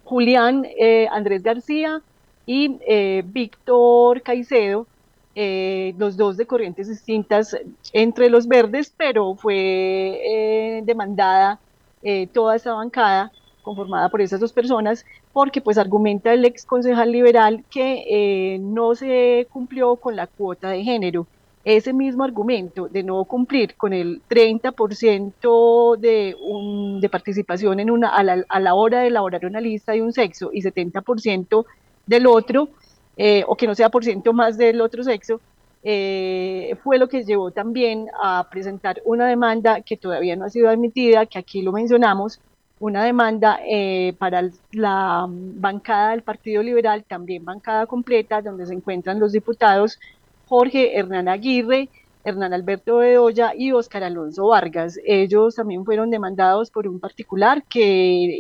[0.05, 0.65] Julián
[1.11, 2.01] Andrés García
[2.47, 2.79] y
[3.25, 4.87] Víctor Caicedo,
[5.35, 7.57] los dos de corrientes distintas
[7.93, 11.59] entre los verdes, pero fue demandada
[12.33, 13.33] toda esa bancada
[13.67, 18.95] conformada por esas dos personas, porque pues argumenta el ex concejal liberal que eh, no
[18.95, 21.27] se cumplió con la cuota de género.
[21.67, 28.11] Ese mismo argumento de no cumplir con el 30% de, un, de participación en una,
[28.11, 31.67] a, la, hora de elaborar una lista de un sexo y 70%
[32.07, 32.69] del otro,
[33.17, 35.41] eh, o que no sea por ciento más del otro sexo,
[35.83, 40.69] eh, fue lo que llevó también a presentar una demanda que todavía no ha sido
[40.69, 42.41] admitida, que aquí lo mencionamos,
[42.79, 49.19] una demanda eh, para la bancada del Partido Liberal, también bancada completa, donde se encuentran
[49.19, 49.99] los diputados
[50.49, 51.89] Jorge Hernán Aguirre,
[52.25, 54.99] Hernán Alberto Bedoya y Óscar Alonso Vargas.
[55.05, 57.83] Ellos también fueron demandados por un particular que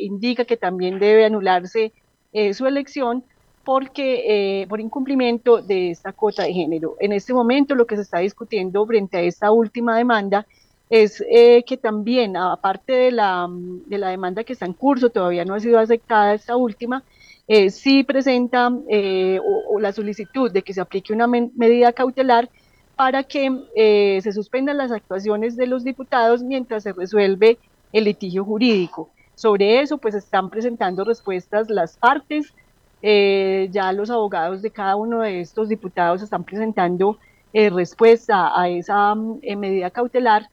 [0.02, 1.92] indica que también debe anularse
[2.32, 3.24] eh, su elección
[3.64, 6.96] porque eh, por incumplimiento de esta cuota de género.
[7.00, 10.46] En este momento lo que se está discutiendo frente a esta última demanda
[10.88, 15.44] es eh, que también, aparte de la, de la demanda que está en curso, todavía
[15.44, 17.02] no ha sido aceptada esta última,
[17.48, 22.48] eh, sí presenta eh, o, la solicitud de que se aplique una medida cautelar
[22.96, 27.58] para que eh, se suspendan las actuaciones de los diputados mientras se resuelve
[27.92, 29.10] el litigio jurídico.
[29.34, 32.52] Sobre eso, pues están presentando respuestas las partes,
[33.02, 37.18] ya los abogados de cada uno de estos diputados están presentando
[37.52, 40.48] respuesta a esa medida cautelar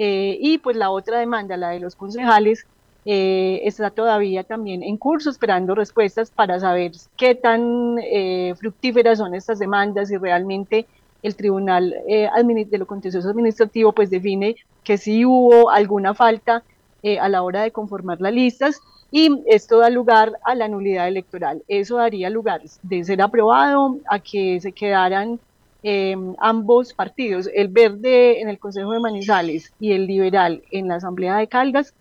[0.00, 2.68] eh, y pues la otra demanda, la de los concejales,
[3.10, 9.34] eh, está todavía también en curso, esperando respuestas para saber qué tan eh, fructíferas son
[9.34, 10.86] estas demandas y realmente
[11.22, 16.62] el Tribunal de lo Contencioso Administrativo pues define que sí hubo alguna falta
[17.20, 18.80] a la hora de conformar las listas
[19.10, 21.62] y esto da lugar a la nulidad electoral.
[21.68, 25.40] Eso daría lugar de ser aprobado a que se quedaran
[25.82, 30.96] em, ambos partidos, el verde en el Consejo de Manizales y el liberal en la
[30.96, 31.94] Asamblea de Caldas,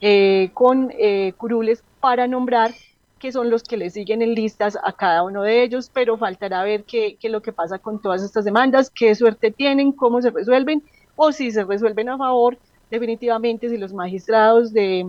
[0.00, 2.72] eh, con eh, curules para nombrar
[3.18, 6.62] que son los que le siguen en listas a cada uno de ellos, pero faltará
[6.62, 10.30] ver qué, es lo que pasa con todas estas demandas, qué suerte tienen, cómo se
[10.30, 10.82] resuelven,
[11.16, 12.58] o si se resuelven a favor,
[12.90, 15.06] definitivamente si los magistrados de,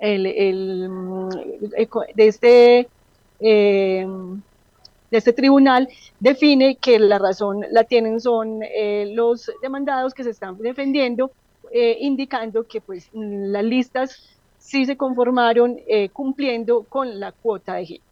[0.00, 0.90] el, el,
[2.14, 2.88] de este
[3.40, 4.06] eh,
[5.10, 5.88] de este tribunal
[6.18, 11.30] define que la razón la tienen son eh, los demandados que se están defendiendo,
[11.76, 14.22] eh, indicando que pues las listas
[14.58, 18.04] sí se conformaron eh, cumpliendo con la cuota de género.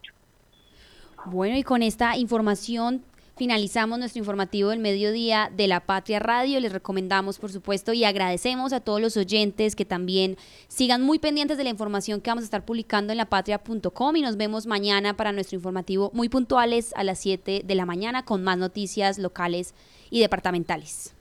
[1.27, 3.05] Bueno, y con esta información
[3.37, 6.59] finalizamos nuestro informativo del mediodía de la Patria Radio.
[6.59, 11.57] Les recomendamos, por supuesto, y agradecemos a todos los oyentes que también sigan muy pendientes
[11.57, 15.31] de la información que vamos a estar publicando en lapatria.com y nos vemos mañana para
[15.31, 19.73] nuestro informativo muy puntuales a las 7 de la mañana con más noticias locales
[20.11, 21.15] y departamentales.